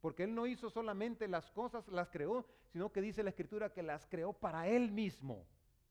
Porque 0.00 0.24
Él 0.24 0.34
no 0.34 0.46
hizo 0.46 0.68
solamente 0.70 1.28
las 1.28 1.50
cosas, 1.52 1.86
las 1.88 2.10
creó, 2.10 2.44
sino 2.72 2.90
que 2.90 3.00
dice 3.00 3.22
la 3.22 3.30
Escritura 3.30 3.72
que 3.72 3.82
las 3.82 4.06
creó 4.06 4.32
para 4.32 4.66
Él 4.66 4.90
mismo. 4.90 5.46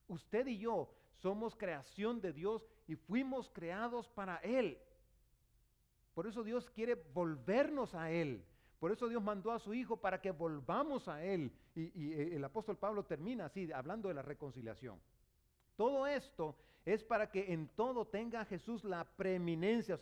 Usted 0.08 0.48
y 0.48 0.58
yo 0.58 0.94
somos 1.22 1.56
creación 1.56 2.20
de 2.20 2.34
Dios 2.34 2.68
y 2.88 2.96
fuimos 2.96 3.50
creados 3.50 4.10
para 4.10 4.38
Él. 4.38 4.78
Por 6.14 6.28
eso 6.28 6.44
Dios 6.44 6.70
quiere 6.70 6.96
volvernos 6.96 7.96
a 7.96 8.12
Él. 8.12 8.46
Por 8.80 8.92
eso 8.92 9.08
Dios 9.08 9.22
mandó 9.22 9.52
a 9.52 9.60
su 9.60 9.74
Hijo 9.74 9.98
para 9.98 10.20
que 10.20 10.32
volvamos 10.32 11.08
a 11.08 11.24
Él. 11.24 11.54
Y, 11.76 12.14
eh, 12.14 12.36
el 12.36 12.44
apóstol 12.44 12.78
Pablo 12.78 13.06
termina 13.06 13.46
así, 13.46 13.72
hablando 13.72 14.08
de 14.08 14.16
la 14.16 14.22
reconciliación. 14.22 15.00
Todo 15.76 16.08
esto 16.08 16.58
es 16.84 17.04
para 17.04 17.30
que 17.30 17.54
en 17.54 17.68
todo 17.70 18.08
tenga 18.08 18.44
Jesús 18.46 18.84
la 18.84 19.06
preeminencia. 19.06 20.00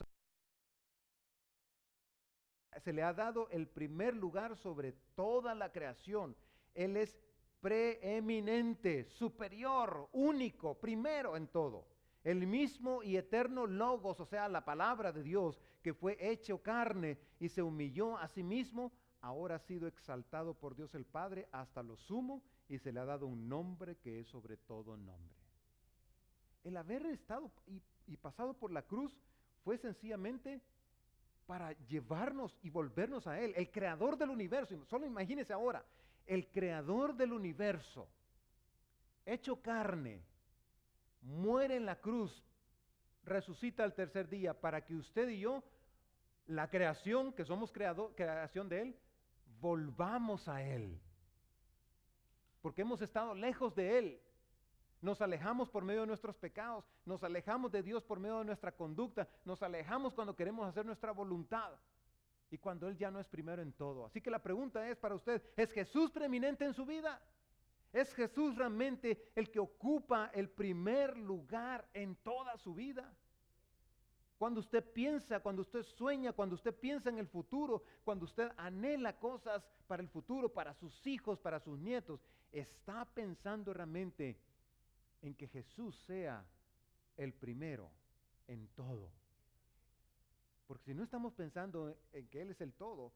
se 2.77 2.93
le 2.93 3.03
ha 3.03 3.13
dado 3.13 3.49
el 3.49 3.67
primer 3.67 4.15
lugar 4.15 4.55
sobre 4.55 4.93
toda 5.13 5.53
la 5.53 5.71
creación. 5.73 6.33
Él 6.73 6.95
es 6.95 7.19
preeminente, 7.59 9.03
superior, 9.03 10.07
único, 10.13 10.79
primero 10.79 11.35
en 11.35 11.47
todo. 11.47 11.88
El 12.23 12.45
mismo 12.47 13.01
y 13.01 13.17
eterno 13.17 13.65
logos, 13.65 14.19
o 14.19 14.25
sea, 14.25 14.49
la 14.49 14.65
palabra 14.65 15.11
de 15.11 15.23
Dios, 15.23 15.59
que 15.81 15.93
fue 15.93 16.17
hecho 16.19 16.61
carne 16.61 17.17
y 17.39 17.49
se 17.49 17.61
humilló 17.61 18.17
a 18.17 18.27
sí 18.27 18.43
mismo, 18.43 18.91
ahora 19.21 19.55
ha 19.55 19.59
sido 19.59 19.87
exaltado 19.87 20.53
por 20.53 20.75
Dios 20.75 20.93
el 20.95 21.05
Padre 21.05 21.47
hasta 21.51 21.83
lo 21.83 21.95
sumo 21.95 22.41
y 22.67 22.77
se 22.77 22.91
le 22.91 22.99
ha 22.99 23.05
dado 23.05 23.27
un 23.27 23.47
nombre 23.47 23.95
que 23.97 24.19
es 24.19 24.27
sobre 24.27 24.57
todo 24.57 24.97
nombre. 24.97 25.35
El 26.63 26.75
haber 26.77 27.05
estado 27.05 27.51
y, 28.05 28.17
pasado 28.17 28.53
por 28.53 28.71
la 28.71 28.81
cruz 28.81 29.17
fue 29.63 29.77
sencillamente 29.77 30.61
para 31.45 31.71
llevarnos 31.87 32.57
y 32.61 32.69
volvernos 32.69 33.27
a 33.27 33.39
Él, 33.39 33.53
el 33.55 33.71
creador 33.71 34.17
del 34.17 34.29
universo. 34.29 34.85
Solo 34.85 35.05
imagínese 35.05 35.53
ahora, 35.53 35.83
el 36.27 36.47
creador 36.47 37.15
del 37.15 37.33
universo, 37.33 38.07
hecho 39.25 39.61
carne, 39.61 40.21
muere 41.21 41.75
en 41.75 41.85
la 41.85 41.99
cruz, 41.99 42.43
resucita 43.23 43.83
al 43.83 43.93
tercer 43.93 44.29
día 44.29 44.59
para 44.59 44.85
que 44.85 44.95
usted 44.95 45.29
y 45.29 45.39
yo, 45.39 45.63
la 46.47 46.69
creación, 46.69 47.33
que 47.33 47.45
somos 47.45 47.71
creado, 47.71 48.15
creación 48.15 48.69
de 48.69 48.81
Él, 48.81 48.99
volvamos 49.59 50.47
a 50.47 50.63
Él. 50.63 50.99
Porque 52.61 52.81
hemos 52.81 53.01
estado 53.01 53.33
lejos 53.35 53.75
de 53.75 53.97
Él. 53.97 54.21
Nos 55.01 55.21
alejamos 55.21 55.69
por 55.69 55.85
medio 55.85 56.01
de 56.01 56.07
nuestros 56.07 56.35
pecados, 56.37 56.83
nos 57.05 57.23
alejamos 57.23 57.71
de 57.71 57.81
Dios 57.81 58.03
por 58.03 58.19
medio 58.19 58.39
de 58.39 58.45
nuestra 58.45 58.75
conducta, 58.75 59.29
nos 59.45 59.63
alejamos 59.63 60.13
cuando 60.13 60.35
queremos 60.35 60.67
hacer 60.67 60.85
nuestra 60.85 61.13
voluntad 61.13 61.71
y 62.51 62.57
cuando 62.57 62.89
Él 62.89 62.97
ya 62.97 63.09
no 63.09 63.19
es 63.19 63.27
primero 63.27 63.61
en 63.61 63.71
todo. 63.71 64.05
Así 64.05 64.19
que 64.19 64.29
la 64.29 64.43
pregunta 64.43 64.89
es 64.89 64.97
para 64.97 65.15
usted, 65.15 65.41
¿es 65.55 65.71
Jesús 65.71 66.11
preeminente 66.11 66.65
en 66.65 66.73
su 66.73 66.85
vida? 66.85 67.21
¿Es 67.91 68.13
Jesús 68.13 68.55
realmente 68.55 69.31
el 69.35 69.49
que 69.49 69.59
ocupa 69.59 70.29
el 70.33 70.49
primer 70.49 71.17
lugar 71.17 71.87
en 71.93 72.15
toda 72.17 72.57
su 72.57 72.73
vida? 72.75 73.15
Cuando 74.37 74.61
usted 74.61 74.83
piensa, 74.93 75.41
cuando 75.41 75.63
usted 75.63 75.83
sueña, 75.83 76.31
cuando 76.31 76.55
usted 76.55 76.73
piensa 76.73 77.09
en 77.09 77.17
el 77.17 77.27
futuro, 77.27 77.83
cuando 78.05 78.25
usted 78.25 78.49
anhela 78.57 79.19
cosas 79.19 79.67
para 79.87 80.01
el 80.01 80.07
futuro, 80.07 80.53
para 80.53 80.73
sus 80.73 81.05
hijos, 81.05 81.39
para 81.39 81.59
sus 81.59 81.77
nietos, 81.77 82.21
está 82.51 83.05
pensando 83.05 83.73
realmente 83.73 84.39
en 85.21 85.35
que 85.35 85.47
Jesús 85.47 85.97
sea 86.05 86.45
el 87.17 87.33
primero 87.33 87.91
en 88.47 88.67
todo. 88.69 89.09
Porque 90.67 90.85
si 90.85 90.93
no 90.93 91.03
estamos 91.03 91.33
pensando 91.33 91.97
en 92.13 92.27
que 92.27 92.41
Él 92.41 92.51
es 92.51 92.61
el 92.61 92.73
todo, 92.73 93.11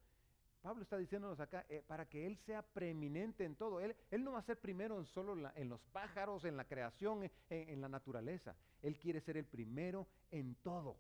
Pablo 0.64 0.82
está 0.82 0.98
diciéndonos 0.98 1.42
acá, 1.42 1.66
eh, 1.68 1.84
para 1.86 2.08
que 2.08 2.26
Él 2.26 2.38
sea 2.38 2.62
preeminente 2.62 3.44
en 3.44 3.58
todo. 3.58 3.82
Él, 3.82 3.94
él 4.10 4.24
no 4.24 4.32
va 4.32 4.40
a 4.40 4.44
ser 4.44 4.58
primero 4.58 4.98
en 4.98 5.06
solo 5.06 5.36
en 5.56 5.68
los 5.68 5.84
pájaros, 5.88 6.46
en 6.46 6.56
la 6.56 6.64
creación, 6.64 7.30
en, 7.50 7.82
la 7.82 7.90
naturaleza. 7.90 8.56
Él 8.82 8.98
quiere 8.98 9.20
ser 9.20 9.36
el 9.36 9.46
primero 9.46 10.08
en 10.32 10.56
todo. 10.56 10.96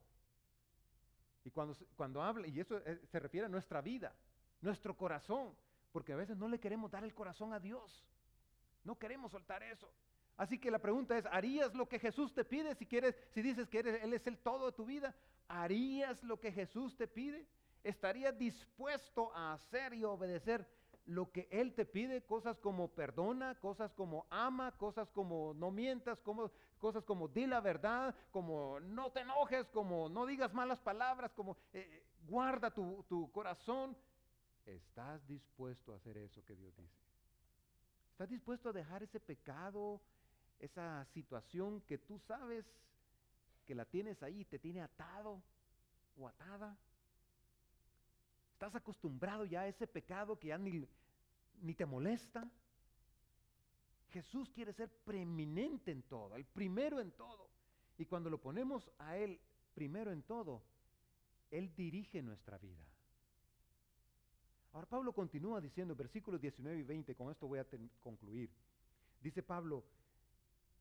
Y 1.46 1.50
cuando, 1.50 1.78
cuando 1.96 2.22
habla, 2.22 2.46
y 2.46 2.60
eso 2.60 2.78
eh, 2.86 3.00
se 3.10 3.20
refiere 3.22 3.46
a 3.46 3.50
nuestra 3.50 3.80
vida, 3.80 4.14
nuestro 4.60 4.98
corazón, 4.98 5.56
porque 5.94 6.12
a 6.12 6.18
veces 6.18 6.36
no 6.36 6.50
le 6.50 6.60
queremos 6.60 6.92
dar 6.92 7.06
el 7.06 7.14
corazón 7.14 7.54
a 7.54 7.60
Dios. 7.62 8.06
No 8.84 9.00
queremos 9.00 9.32
soltar 9.32 9.64
eso. 9.64 9.90
Así 10.36 10.60
que 10.60 10.72
la 10.72 10.80
pregunta 10.80 11.18
es, 11.18 11.26
¿harías 11.28 11.74
lo 11.74 11.88
que 11.88 12.00
Jesús 12.00 12.34
te 12.34 12.44
pide 12.44 12.76
si 12.76 12.86
quieres, 12.86 13.16
si 13.32 13.42
dices 13.42 13.70
que 13.70 13.80
Él 13.80 14.14
es 14.14 14.28
el 14.28 14.40
todo 14.40 14.66
de 14.66 14.74
tu 14.74 14.86
vida? 14.86 15.16
¿Harías 15.48 16.22
lo 16.22 16.38
que 16.38 16.52
Jesús 16.52 16.98
te 16.98 17.08
pide? 17.08 17.48
Estarías 17.84 18.38
dispuesto 18.38 19.34
a 19.36 19.54
hacer 19.54 19.94
y 19.94 20.04
obedecer 20.04 20.68
lo 21.06 21.32
que 21.32 21.48
Él 21.52 21.74
te 21.74 21.86
pide, 21.86 22.24
cosas 22.24 22.58
como 22.60 22.88
perdona, 22.88 23.60
cosas 23.60 23.94
como 23.94 24.26
ama, 24.30 24.72
cosas 24.78 25.10
como 25.10 25.54
no 25.54 25.70
mientas, 25.70 26.20
cosas 26.80 27.04
como 27.04 27.28
di 27.28 27.46
la 27.46 27.60
verdad, 27.60 28.16
como 28.32 28.80
no 28.80 29.12
te 29.12 29.22
enojes, 29.22 29.68
como 29.70 30.08
no 30.08 30.26
digas 30.26 30.54
malas 30.54 30.80
palabras, 30.80 31.34
como 31.34 31.58
eh, 31.74 32.06
guarda 32.28 32.72
tu, 32.72 33.04
tu 33.10 33.30
corazón. 33.32 33.98
¿Estás 34.66 35.26
dispuesto 35.28 35.92
a 35.92 35.98
hacer 35.98 36.18
eso 36.18 36.44
que 36.46 36.56
Dios 36.56 36.74
dice? 36.78 36.96
¿Estás 38.12 38.30
dispuesto 38.30 38.70
a 38.70 38.74
dejar 38.74 39.04
ese 39.04 39.20
pecado, 39.20 40.00
esa 40.60 41.04
situación 41.06 41.82
que 41.82 41.98
tú 41.98 42.18
sabes 42.20 42.66
que 43.66 43.76
la 43.76 43.86
tienes 43.86 44.24
ahí, 44.24 44.46
te 44.46 44.60
tiene 44.60 44.82
atado 44.82 45.42
o 46.18 46.28
atada? 46.28 46.78
¿Estás 48.64 48.80
acostumbrado 48.82 49.44
ya 49.44 49.60
a 49.60 49.68
ese 49.68 49.86
pecado 49.86 50.40
que 50.40 50.48
ya 50.48 50.58
ni, 50.58 50.88
ni 51.64 51.74
te 51.74 51.86
molesta? 51.86 52.50
Jesús 54.12 54.50
quiere 54.52 54.72
ser 54.72 54.90
preeminente 55.04 55.92
en 55.92 56.02
todo, 56.04 56.34
el 56.38 56.46
primero 56.46 57.02
en 57.02 57.12
todo. 57.12 57.50
Y 57.98 58.06
cuando 58.06 58.30
lo 58.30 58.38
ponemos 58.38 58.90
a 59.00 59.18
Él 59.18 59.38
primero 59.74 60.14
en 60.14 60.22
todo, 60.22 60.64
Él 61.52 61.76
dirige 61.76 62.22
nuestra 62.22 62.58
vida. 62.58 62.86
Ahora 64.72 64.88
Pablo 64.88 65.12
continúa 65.12 65.60
diciendo, 65.60 65.94
versículos 65.94 66.40
19 66.40 66.80
y 66.80 66.84
20, 66.84 67.16
con 67.16 67.32
esto 67.32 67.50
voy 67.50 67.60
a 67.60 67.68
concluir. 68.00 68.50
Dice 69.20 69.44
Pablo, 69.44 69.84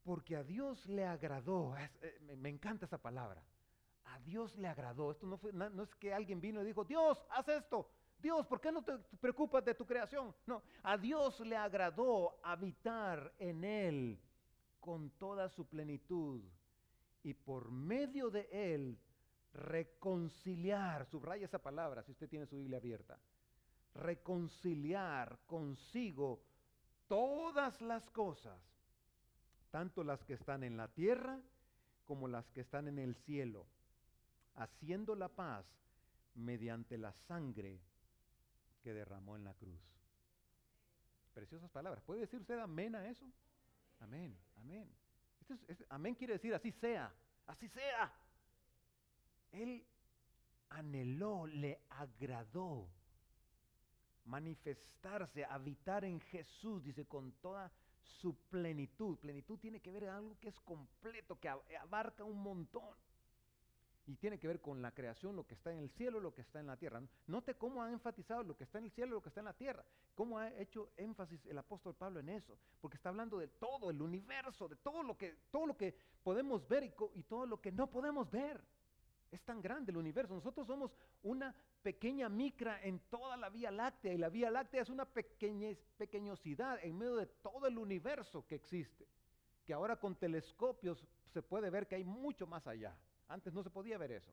porque 0.05 0.37
a 0.37 0.45
Dios 0.45 0.87
le 0.87 1.05
agradó, 1.05 1.77
eh, 1.77 2.37
me 2.37 2.49
encanta 2.49 2.87
esa 2.87 2.99
palabra, 2.99 3.43
a 4.05 4.19
Dios 4.21 4.57
le 4.57 4.69
agradó. 4.69 5.11
Esto 5.11 5.27
no, 5.27 5.39
fue, 5.39 5.53
no 5.53 5.83
es 5.83 5.95
que 5.97 6.13
alguien 6.13 6.41
vino 6.41 6.63
y 6.63 6.67
dijo, 6.67 6.85
Dios, 6.85 7.25
haz 7.31 7.49
esto. 7.49 7.89
Dios, 8.23 8.47
¿por 8.47 8.61
qué 8.61 8.71
no 8.71 8.85
te 8.85 8.97
preocupas 9.21 9.65
de 9.65 9.75
tu 9.75 9.85
creación? 9.85 10.33
No, 10.47 10.63
a 10.85 10.97
Dios 10.97 11.41
le 11.41 11.57
agradó 11.57 12.39
habitar 12.45 13.35
en 13.39 13.65
él 13.65 14.21
con 14.79 15.11
toda 15.11 15.49
su 15.49 15.67
plenitud 15.67 16.41
y 17.25 17.35
por 17.35 17.73
medio 17.73 18.31
de 18.31 18.49
él 18.53 18.99
reconciliar, 19.53 21.05
subraya 21.07 21.45
esa 21.45 21.61
palabra 21.61 22.03
si 22.05 22.13
usted 22.13 22.29
tiene 22.29 22.47
su 22.47 22.57
Biblia 22.57 22.79
abierta, 22.79 23.19
reconciliar 23.95 25.41
consigo 25.47 26.45
todas 27.09 27.81
las 27.81 28.09
cosas, 28.11 28.61
tanto 29.73 30.05
las 30.05 30.23
que 30.25 30.35
están 30.35 30.63
en 30.63 30.77
la 30.77 30.87
tierra 30.89 31.41
como 32.05 32.29
las 32.29 32.49
que 32.53 32.61
están 32.61 32.87
en 32.87 33.01
el 33.01 33.17
cielo 33.17 33.67
haciendo 34.55 35.15
la 35.15 35.29
paz 35.29 35.67
mediante 36.35 36.99
la 36.99 37.13
sangre 37.13 37.81
que 38.83 38.93
derramó 38.93 39.37
en 39.37 39.45
la 39.45 39.55
cruz. 39.55 39.81
Preciosas 41.33 41.71
palabras. 41.71 42.03
¿Puede 42.05 42.21
decir 42.21 42.41
usted 42.41 42.59
amén 42.59 42.95
a 42.95 43.09
eso? 43.09 43.27
Amén, 44.01 44.37
amén. 44.57 44.91
amén 45.89 46.15
quiere 46.15 46.35
decir 46.35 46.55
así 46.55 46.73
sea, 46.73 47.15
así 47.47 47.69
sea. 47.69 48.13
Él 49.53 49.87
anheló, 50.71 51.47
le 51.47 51.81
agradó 51.91 52.89
manifestarse, 54.25 55.45
habitar 55.45 56.05
en 56.05 56.21
Jesús, 56.21 56.83
dice, 56.85 57.07
con 57.07 57.33
toda 57.41 57.71
su 58.03 58.35
plenitud. 58.49 59.19
Plenitud 59.19 59.59
tiene 59.59 59.81
que 59.81 59.91
ver 59.91 60.05
con 60.05 60.15
algo 60.15 60.39
que 60.39 60.49
es 60.49 60.61
completo, 60.61 61.39
que 61.39 61.49
abarca 61.49 62.25
un 62.25 62.43
montón. 62.43 62.97
Y 64.07 64.17
tiene 64.17 64.39
que 64.39 64.49
ver 64.49 64.61
con 64.61 64.83
la 64.83 64.91
creación, 64.91 65.37
lo 65.37 65.47
que 65.47 65.55
está 65.55 65.71
en 65.73 65.79
el 65.79 65.91
cielo, 65.91 66.19
lo 66.19 66.35
que 66.35 66.41
está 66.41 66.59
en 66.59 66.67
la 66.67 66.77
tierra. 66.77 67.01
Note 67.29 67.55
cómo 67.55 67.83
ha 67.83 67.91
enfatizado 67.91 68.43
lo 68.43 68.57
que 68.57 68.65
está 68.65 68.79
en 68.79 68.87
el 68.87 68.91
cielo, 68.91 69.15
lo 69.15 69.23
que 69.23 69.29
está 69.29 69.41
en 69.41 69.47
la 69.47 69.53
tierra. 69.53 69.85
Cómo 70.15 70.39
ha 70.39 70.53
hecho 70.55 70.91
énfasis 70.97 71.47
el 71.47 71.57
apóstol 71.57 71.95
Pablo 71.95 72.19
en 72.19 72.29
eso. 72.29 72.59
Porque 72.81 72.97
está 72.97 73.11
hablando 73.11 73.39
de 73.39 73.47
todo, 73.47 73.91
el 73.91 74.03
universo, 74.03 74.69
de 74.69 74.77
todo 74.77 75.05
lo 75.05 75.17
que, 75.17 75.37
todo 75.53 75.67
lo 75.67 75.77
que 75.77 75.95
podemos 76.25 76.67
ver 76.67 76.85
y, 77.15 77.23
todo 77.23 77.47
lo 77.47 77.61
que 77.61 77.71
no 77.71 77.89
podemos 77.89 78.29
ver. 78.29 78.61
Es 79.31 79.41
tan 79.45 79.63
grande 79.63 79.93
el 79.93 79.99
universo. 79.99 80.35
Nosotros 80.35 80.67
somos 80.67 80.91
una 81.23 81.55
pequeña 81.83 82.29
micra 82.29 82.83
en 82.83 82.99
toda 83.09 83.37
la 83.37 83.51
Vía 83.51 83.71
Láctea. 83.71 84.13
Y 84.13 84.19
la 84.19 84.31
Vía 84.31 84.51
Láctea 84.51 84.83
es 84.83 84.91
una 84.91 85.05
pequeñez, 85.05 85.79
pequeñosidad 85.97 86.81
en 86.83 86.99
medio 86.99 87.17
de 87.17 87.27
todo 87.27 87.69
el 87.69 87.79
universo 87.79 88.45
que 88.49 88.57
existe. 88.57 89.07
Que 89.65 89.73
ahora 89.73 89.95
con 89.95 90.17
telescopios 90.17 91.07
se 91.29 91.41
puede 91.41 91.71
ver 91.71 91.87
que 91.87 91.95
hay 91.95 92.05
mucho 92.05 92.49
más 92.49 92.67
allá. 92.67 92.97
Antes 93.33 93.55
no 93.55 93.63
se 93.63 93.71
podía 93.71 93.97
ver 93.97 94.13
eso. 94.13 94.31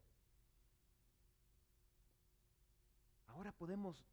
Ahora 3.27 3.53
podemos 3.53 4.05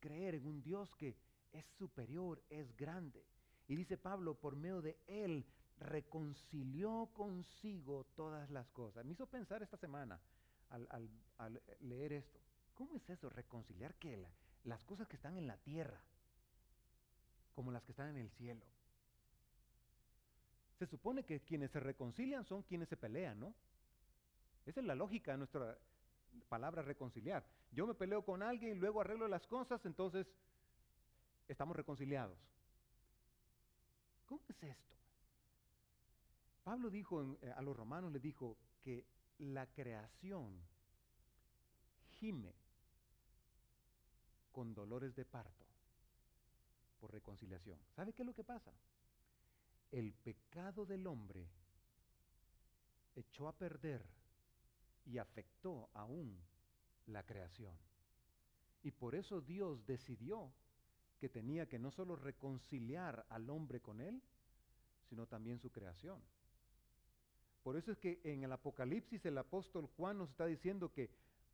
creer 0.00 0.34
en 0.34 0.46
un 0.46 0.60
Dios 0.64 0.92
que 0.96 1.16
es 1.52 1.64
superior, 1.78 2.42
es 2.50 2.76
grande. 2.76 3.24
Y 3.68 3.76
dice 3.76 3.96
Pablo, 3.96 4.34
por 4.34 4.56
medio 4.56 4.82
de 4.82 4.98
él 5.06 5.46
reconcilió 5.78 7.08
consigo 7.14 8.04
todas 8.16 8.50
las 8.50 8.68
cosas. 8.70 9.04
Me 9.04 9.12
hizo 9.12 9.28
pensar 9.28 9.62
esta 9.62 9.76
semana 9.76 10.20
al, 10.70 11.62
leer 11.82 12.14
esto. 12.14 12.40
¿Cómo 12.74 12.96
es 12.96 13.08
eso? 13.08 13.30
Reconciliar 13.30 13.94
que 13.94 14.26
las 14.64 14.82
cosas 14.82 15.06
que 15.06 15.14
están 15.14 15.36
en 15.36 15.46
la 15.46 15.56
tierra, 15.58 16.00
como 17.54 17.70
las 17.70 17.84
que 17.84 17.92
están 17.92 18.08
en 18.08 18.16
el 18.16 18.30
cielo. 18.30 18.66
Se 20.80 20.86
supone 20.86 21.24
que 21.24 21.42
quienes 21.42 21.70
se 21.70 21.78
reconcilian 21.78 22.44
son 22.44 22.64
quienes 22.64 22.88
se 22.88 22.96
pelean, 22.96 23.38
¿no? 23.38 23.54
Esa 24.66 24.80
es 24.80 24.86
la 24.86 24.96
lógica 24.96 25.32
de 25.32 25.38
nuestra 25.38 25.78
palabra 26.48 26.82
reconciliar. 26.82 27.46
Yo 27.70 27.86
me 27.86 27.94
peleo 27.94 28.24
con 28.24 28.42
alguien 28.42 28.76
y 28.76 28.80
luego 28.80 29.00
arreglo 29.00 29.28
las 29.28 29.46
cosas, 29.46 29.84
entonces 29.86 30.26
estamos 31.48 31.76
reconciliados. 31.76 32.38
¿Cómo 34.26 34.42
es 34.48 34.62
esto? 34.62 34.96
Pablo 36.64 36.90
dijo 36.90 37.38
eh, 37.42 37.52
a 37.56 37.62
los 37.62 37.76
romanos, 37.76 38.12
le 38.12 38.18
dijo 38.18 38.56
que 38.82 39.06
la 39.38 39.66
creación 39.66 40.60
gime 42.18 42.52
con 44.50 44.74
dolores 44.74 45.14
de 45.14 45.24
parto 45.24 45.64
por 46.98 47.12
reconciliación. 47.12 47.78
¿Sabe 47.94 48.12
qué 48.12 48.22
es 48.22 48.26
lo 48.26 48.34
que 48.34 48.42
pasa? 48.42 48.72
El 49.92 50.12
pecado 50.12 50.84
del 50.86 51.06
hombre 51.06 51.46
echó 53.14 53.46
a 53.46 53.52
perder 53.52 54.15
y 55.06 55.18
afectó 55.18 55.88
aún 55.94 56.38
la 57.06 57.24
creación. 57.24 57.74
Y 58.82 58.90
por 58.90 59.14
eso 59.14 59.40
Dios 59.40 59.86
decidió 59.86 60.52
que 61.18 61.28
tenía 61.28 61.66
que 61.66 61.78
no 61.78 61.90
solo 61.90 62.16
reconciliar 62.16 63.24
al 63.30 63.48
hombre 63.48 63.80
con 63.80 64.00
él, 64.00 64.22
sino 65.08 65.26
también 65.26 65.58
su 65.58 65.70
creación. 65.70 66.20
Por 67.62 67.76
eso 67.76 67.90
es 67.90 67.98
que 67.98 68.20
en 68.22 68.44
el 68.44 68.52
Apocalipsis 68.52 69.24
el 69.24 69.38
apóstol 69.38 69.86
Juan 69.96 70.18
nos 70.18 70.30
está 70.30 70.46
diciendo 70.46 70.92
que 70.92 71.10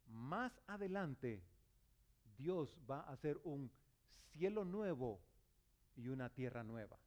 más 0.09 0.53
adelante 0.67 1.43
Dios 2.37 2.77
va 2.91 3.01
a 3.01 3.13
hacer 3.13 3.39
un 3.45 3.71
cielo 4.33 4.65
nuevo 4.65 5.21
y 5.97 6.09
una 6.09 6.29
tierra 6.29 6.65
nueva. 6.65 6.99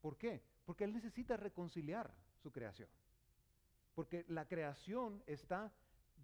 ¿Por 0.00 0.16
qué? 0.18 0.42
Porque 0.64 0.84
Él 0.84 0.92
necesita 0.92 1.36
reconciliar 1.36 2.12
su 2.42 2.50
creación 2.52 2.88
porque 3.94 4.24
la 4.28 4.46
creación 4.46 5.22
está 5.26 5.72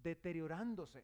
deteriorándose. 0.03 1.03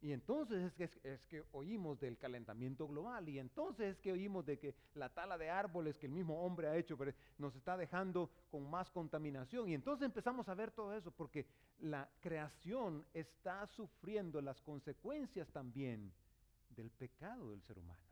Y 0.00 0.10
entonces 0.10 0.64
es 0.64 0.74
que, 0.74 0.90
es 1.08 1.24
que, 1.26 1.44
oímos 1.52 2.00
del 2.00 2.18
calentamiento 2.18 2.88
global 2.88 3.28
y 3.28 3.38
entonces 3.38 3.94
es 3.94 4.00
que 4.00 4.10
oímos 4.10 4.44
de 4.44 4.58
que 4.58 4.74
la 4.94 5.08
tala 5.08 5.38
de 5.38 5.48
árboles 5.48 5.96
que 5.96 6.06
el 6.06 6.12
mismo 6.12 6.44
hombre 6.44 6.66
ha 6.66 6.76
hecho 6.76 6.98
nos 7.38 7.54
está 7.54 7.76
dejando 7.76 8.28
con 8.50 8.68
más 8.68 8.90
contaminación. 8.90 9.68
Y 9.68 9.74
entonces 9.74 10.04
empezamos 10.04 10.48
a 10.48 10.54
ver 10.54 10.72
todo 10.72 10.92
eso 10.92 11.12
porque 11.12 11.46
la 11.78 12.10
creación 12.20 13.06
está 13.14 13.64
sufriendo 13.68 14.40
las 14.40 14.60
consecuencias 14.60 15.48
también 15.52 16.12
del 16.70 16.90
pecado 16.90 17.52
del 17.52 17.62
ser 17.62 17.78
humano. 17.78 18.02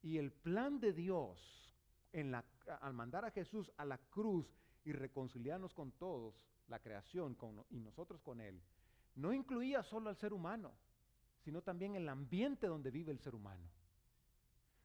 Y 0.00 0.18
el 0.18 0.30
plan 0.30 0.78
de 0.78 0.92
Dios 0.92 1.62
al 2.80 2.92
mandar 2.92 3.24
a 3.24 3.30
Jesús 3.30 3.72
a 3.76 3.84
la 3.84 3.98
cruz 3.98 4.46
y 4.84 4.92
reconciliarnos 4.92 5.74
con 5.74 5.92
todos, 5.92 6.46
la 6.68 6.78
creación 6.78 7.34
con, 7.34 7.64
y 7.70 7.80
nosotros 7.80 8.20
con 8.22 8.40
Él, 8.40 8.60
no 9.14 9.32
incluía 9.32 9.82
solo 9.82 10.08
al 10.08 10.16
ser 10.16 10.32
humano, 10.32 10.72
sino 11.40 11.62
también 11.62 11.94
el 11.94 12.08
ambiente 12.08 12.66
donde 12.66 12.90
vive 12.90 13.12
el 13.12 13.18
ser 13.18 13.34
humano. 13.34 13.68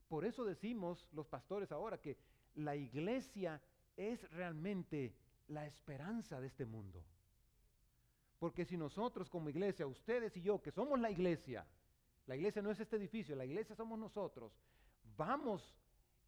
Por 0.08 0.26
eso 0.26 0.46
decimos 0.46 1.08
los 1.12 1.28
pastores 1.28 1.72
ahora 1.72 2.00
que 2.00 2.18
la 2.56 2.76
iglesia 2.76 3.62
es 3.96 4.30
realmente 4.32 5.14
la 5.48 5.66
esperanza 5.66 6.40
de 6.40 6.48
este 6.48 6.66
mundo. 6.66 7.04
Porque 8.40 8.66
si 8.66 8.78
nosotros 8.78 9.30
como 9.30 9.50
iglesia, 9.50 9.88
ustedes 9.88 10.36
y 10.38 10.42
yo, 10.42 10.62
que 10.62 10.72
somos 10.72 11.00
la 11.00 11.10
iglesia, 11.10 11.66
la 12.28 12.36
iglesia 12.36 12.62
no 12.62 12.72
es 12.72 12.80
este 12.80 12.98
edificio, 12.98 13.36
la 13.36 13.46
iglesia 13.46 13.76
somos 13.76 13.98
nosotros, 13.98 14.54
vamos 15.16 15.76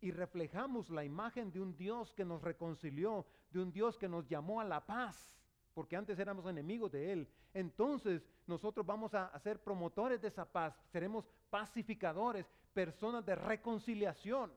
y 0.01 0.11
reflejamos 0.11 0.89
la 0.89 1.03
imagen 1.03 1.51
de 1.51 1.59
un 1.59 1.75
Dios 1.75 2.13
que 2.13 2.25
nos 2.25 2.41
reconcilió, 2.41 3.25
de 3.51 3.61
un 3.61 3.71
Dios 3.71 3.97
que 3.97 4.07
nos 4.07 4.27
llamó 4.27 4.61
a 4.61 4.65
la 4.65 4.85
paz, 4.85 5.37
porque 5.73 5.95
antes 5.95 6.17
éramos 6.19 6.45
enemigos 6.45 6.91
de 6.91 7.11
Él. 7.11 7.27
Entonces 7.53 8.25
nosotros 8.47 8.85
vamos 8.85 9.13
a, 9.13 9.37
ser 9.39 9.61
promotores 9.61 10.21
de 10.21 10.29
esa 10.29 10.45
paz, 10.45 10.75
seremos 10.91 11.25
pacificadores, 11.49 12.45
personas 12.73 13.25
de 13.25 13.35
reconciliación, 13.35 14.51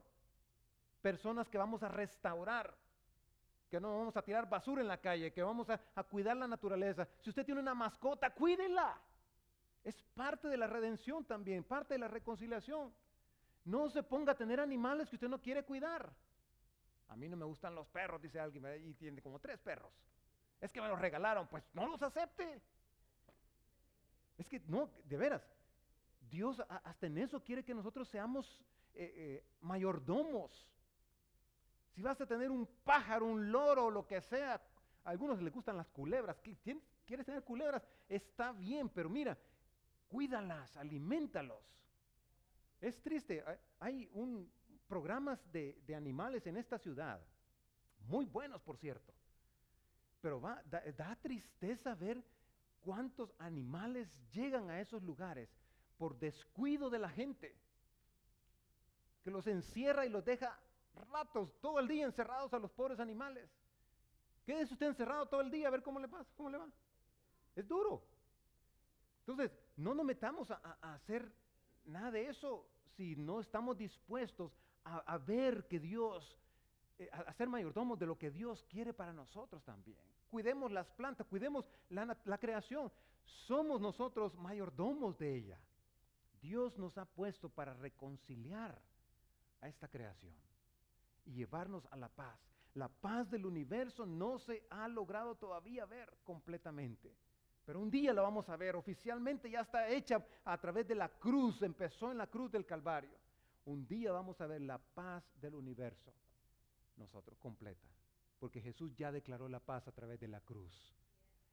personas 1.01 1.49
que 1.49 1.59
vamos 1.59 1.83
a 1.83 1.89
restaurar, 1.89 2.75
que 3.69 3.81
no 3.81 3.99
vamos 3.99 4.17
a 4.17 4.23
tirar 4.23 4.49
basura 4.49 4.83
en 4.83 4.89
la 4.89 5.01
calle, 5.01 5.33
que 5.33 5.43
vamos 5.43 5.69
a, 5.71 5.81
a 5.95 6.05
cuidar 6.05 6.37
la 6.37 6.47
naturaleza. 6.47 7.09
Si 7.21 7.31
usted 7.31 7.45
tiene 7.45 7.61
una 7.61 7.75
mascota, 7.75 8.31
cuídela. 8.31 9.01
Es 9.83 10.01
parte 10.15 10.47
de 10.47 10.57
la 10.57 10.69
redención 10.69 11.25
también, 11.25 11.65
parte 11.65 11.95
de 11.95 11.99
la 11.99 12.07
reconciliación. 12.07 12.93
No 13.65 13.89
se 13.91 14.03
ponga 14.03 14.33
a 14.33 14.37
tener 14.37 14.61
animales 14.61 15.09
que 15.09 15.17
usted 15.17 15.29
no 15.29 15.41
quiere 15.41 15.65
cuidar. 15.65 16.13
A 17.09 17.17
mí 17.17 17.29
no 17.29 17.37
me 17.37 17.45
gustan 17.45 17.75
los 17.75 17.87
perros, 17.89 18.21
dice 18.23 18.41
alguien, 18.41 18.65
y 18.85 18.95
tiene 18.95 19.21
como 19.21 19.39
tres 19.39 19.59
perros. 19.59 19.93
Es 20.61 20.71
que 20.71 20.81
me 20.81 20.89
los 20.89 20.99
regalaron, 20.99 21.47
pues 21.49 21.63
no 21.75 21.87
los 21.87 22.03
acepte. 22.03 22.63
Es 24.39 24.47
que 24.47 24.61
no, 24.67 24.91
de 25.05 25.17
veras, 25.17 25.43
Dios 26.31 26.61
hasta 26.69 27.07
en 27.07 27.19
eso 27.19 27.43
quiere 27.43 27.65
que 27.65 27.75
nosotros 27.75 28.09
seamos 28.09 28.65
eh, 28.95 29.13
eh, 29.15 29.45
mayordomos. 29.61 30.67
Si 31.95 32.03
vas 32.03 32.21
a 32.21 32.27
tener 32.27 32.51
un 32.51 32.67
pájaro, 32.85 33.27
un 33.27 33.53
loro, 33.53 33.91
lo 33.91 34.07
que 34.07 34.21
sea, 34.23 34.55
a 35.05 35.11
algunos 35.11 35.43
les 35.43 35.53
gustan 35.53 35.77
las 35.77 35.89
culebras. 35.89 36.39
¿Quieres 36.41 37.27
tener 37.27 37.45
culebras? 37.45 37.83
Está 38.09 38.53
bien, 38.53 38.89
pero 38.89 39.11
mira, 39.11 39.37
cuídalas, 40.09 40.77
alimentalos. 40.77 41.63
Es 42.83 43.01
triste, 43.01 43.43
hay 43.79 44.11
un, 44.13 44.53
programas 44.89 45.41
de, 45.53 45.83
animales 45.97 46.47
en 46.47 46.57
esta 46.57 46.79
ciudad, 46.79 47.25
muy 48.01 48.27
buenos 48.27 48.61
por 48.61 48.77
cierto, 48.77 49.15
pero 50.21 50.39
da, 50.97 51.17
tristeza 51.23 51.95
ver 51.95 52.23
cuántos 52.81 53.33
animales 53.39 54.13
llegan 54.33 54.69
a 54.69 54.81
esos 54.81 55.03
lugares 55.03 55.49
por 55.97 56.19
descuido 56.19 56.91
de 56.91 56.99
la 56.99 57.09
gente, 57.09 57.57
que 59.23 59.31
los 59.31 59.47
encierra 59.47 60.05
y 60.05 60.09
los 60.09 60.25
deja 60.25 60.61
ratos, 61.11 61.59
todo 61.61 61.79
el 61.79 61.87
día 61.87 62.05
encerrados 62.05 62.53
a 62.53 62.59
los 62.59 62.73
pobres 62.73 62.99
animales. 62.99 63.49
Quédese 64.45 64.75
usted 64.75 64.89
encerrado 64.89 65.27
todo 65.27 65.41
el 65.41 65.51
día 65.51 65.69
a 65.69 65.71
ver 65.71 65.85
cómo 65.85 66.01
le 66.01 66.09
pasa, 66.09 66.29
cómo 66.37 66.51
le 66.51 66.59
va. 66.59 66.69
Es 67.55 67.67
duro. 67.67 68.05
Entonces, 69.21 69.57
no 69.77 69.95
nos 69.95 70.05
metamos 70.05 70.51
a, 70.51 70.57
hacer 70.83 71.33
nada 71.85 72.11
de 72.11 72.29
eso 72.29 72.69
si 72.97 73.17
no 73.17 73.41
estamos 73.41 73.77
dispuestos 73.77 74.53
a, 74.85 75.19
ver 75.19 75.67
que 75.69 75.79
Dios, 75.79 76.37
eh, 76.99 77.09
a, 77.13 77.33
ser 77.35 77.49
mayordomos 77.49 77.99
de 77.99 78.07
lo 78.07 78.19
que 78.19 78.31
Dios 78.31 78.65
quiere 78.69 78.93
para 78.93 79.13
nosotros 79.13 79.63
también. 79.65 79.99
Cuidemos 80.31 80.73
las 80.73 80.89
plantas, 80.91 81.27
cuidemos 81.27 81.65
la, 81.91 82.17
la 82.25 82.39
creación. 82.39 82.91
Somos 83.47 83.81
nosotros 83.81 84.35
mayordomos 84.35 85.19
de 85.19 85.37
ella. 85.37 85.59
Dios 86.41 86.77
nos 86.79 86.99
ha 86.99 87.05
puesto 87.05 87.49
para 87.49 87.75
reconciliar 87.75 88.81
a 89.61 89.69
esta 89.69 89.89
creación 89.89 90.35
y 91.25 91.33
llevarnos 91.33 91.87
a 91.93 91.97
la 91.97 92.09
paz. 92.09 92.39
La 92.75 92.89
paz 92.89 93.31
del 93.31 93.47
universo 93.47 94.07
no 94.07 94.39
se 94.39 94.67
ha 94.71 94.89
logrado 94.89 95.37
todavía 95.37 95.85
ver 95.87 96.13
completamente. 96.25 97.15
Pero 97.65 97.81
un 97.81 97.91
día 97.91 98.13
la 98.13 98.23
vamos 98.23 98.49
a 98.49 98.57
ver, 98.57 98.75
oficialmente 98.75 99.51
ya 99.51 99.61
está 99.61 99.89
hecha 99.89 100.25
a 100.45 100.59
través 100.59 100.87
de 100.89 100.95
la 100.95 101.09
cruz, 101.09 101.63
empezó 101.63 102.11
en 102.11 102.19
la 102.19 102.27
cruz 102.27 102.51
del 102.51 102.67
Calvario. 102.67 103.17
Un 103.65 103.87
día 103.87 104.11
vamos 104.11 104.41
a 104.41 104.47
ver 104.47 104.61
la 104.63 104.79
paz 104.79 105.25
del 105.41 105.55
universo, 105.55 106.13
nosotros, 106.97 107.39
completa, 107.39 107.89
porque 108.41 108.61
Jesús 108.61 108.95
ya 108.97 109.13
declaró 109.13 109.49
la 109.49 109.61
paz 109.61 109.87
a 109.87 109.93
través 109.93 110.19
de 110.19 110.27
la 110.27 110.41
cruz. 110.41 110.73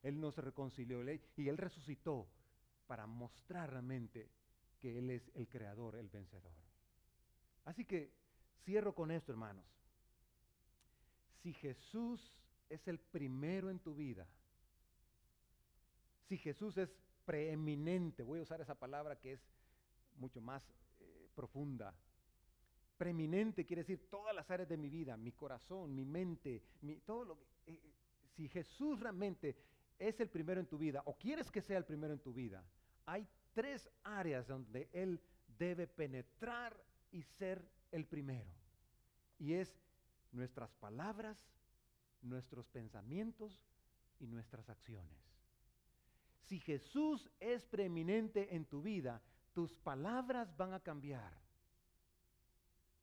Él 0.02 0.19
nos 0.19 0.36
reconcilió 0.38 1.04
y 1.36 1.50
Él 1.50 1.58
resucitó 1.58 2.28
para 2.88 3.06
mostrar 3.06 3.69
realmente 3.69 4.32
que 4.80 4.98
Él 4.98 5.12
es 5.12 5.30
el 5.36 5.48
creador, 5.48 5.95
el 5.95 6.10
vencedor. 6.10 6.54
Así 7.65 7.86
que 7.86 8.12
cierro 8.63 8.95
con 8.95 9.12
esto, 9.12 9.32
hermanos. 9.32 9.65
Si 11.43 11.54
Jesús 11.54 12.19
es 12.69 12.88
el 12.88 13.00
primero 13.00 13.69
en 13.69 13.80
tu 13.80 13.93
vida, 13.93 14.28
si 16.30 16.38
Jesús 16.38 16.78
es 16.78 16.96
preeminente, 17.26 18.22
voy 18.22 18.38
a 18.38 18.44
usar 18.44 18.62
esa 18.62 18.76
palabra 18.76 19.20
que 19.20 19.34
es 19.34 19.42
mucho 20.18 20.39
más 20.42 20.63
eh, 21.00 21.28
profunda. 21.34 21.92
Preeminente 22.98 23.65
quiere 23.65 23.82
decir 23.82 24.08
todas 24.12 24.36
las 24.36 24.52
áreas 24.52 24.70
de 24.70 24.78
mi 24.78 24.89
vida, 24.89 25.18
mi 25.18 25.32
corazón, 25.32 25.96
mi 25.96 26.06
mente, 26.06 26.62
mi, 26.82 26.98
todo 26.98 27.26
lo 27.26 27.39
que... 27.39 27.46
Eh, 27.74 27.82
si 28.36 28.48
Jesús 28.48 29.00
realmente 29.00 29.58
es 29.98 30.20
el 30.20 30.30
primero 30.30 30.60
en 30.60 30.68
tu 30.68 30.78
vida 30.78 31.02
o 31.06 31.18
quieres 31.18 31.50
que 31.50 31.62
sea 31.62 31.80
el 31.80 31.86
primero 31.86 32.13
en 32.13 32.20
tu 32.20 32.32
vida, 32.32 32.63
hay 33.08 33.28
tres 33.56 33.89
áreas 34.04 34.48
donde 34.48 34.88
Él 34.94 35.20
debe 35.58 35.88
penetrar 35.88 36.80
y 37.12 37.24
ser 37.24 37.68
el 37.92 38.06
primero. 38.06 38.52
Y 39.39 39.54
es 39.54 39.76
nuestras 40.32 40.72
palabras, 40.76 41.44
nuestros 42.22 42.68
pensamientos 42.68 43.60
y 44.20 44.28
nuestras 44.28 44.70
acciones. 44.70 45.29
Si 46.50 46.60
Jesús 46.60 47.30
es 47.40 47.64
preeminente 47.68 48.56
en 48.56 48.66
tu 48.66 48.82
vida, 48.82 49.22
tus 49.54 49.72
palabras 49.76 50.58
van 50.58 50.74
a 50.74 50.80
cambiar. 50.80 51.32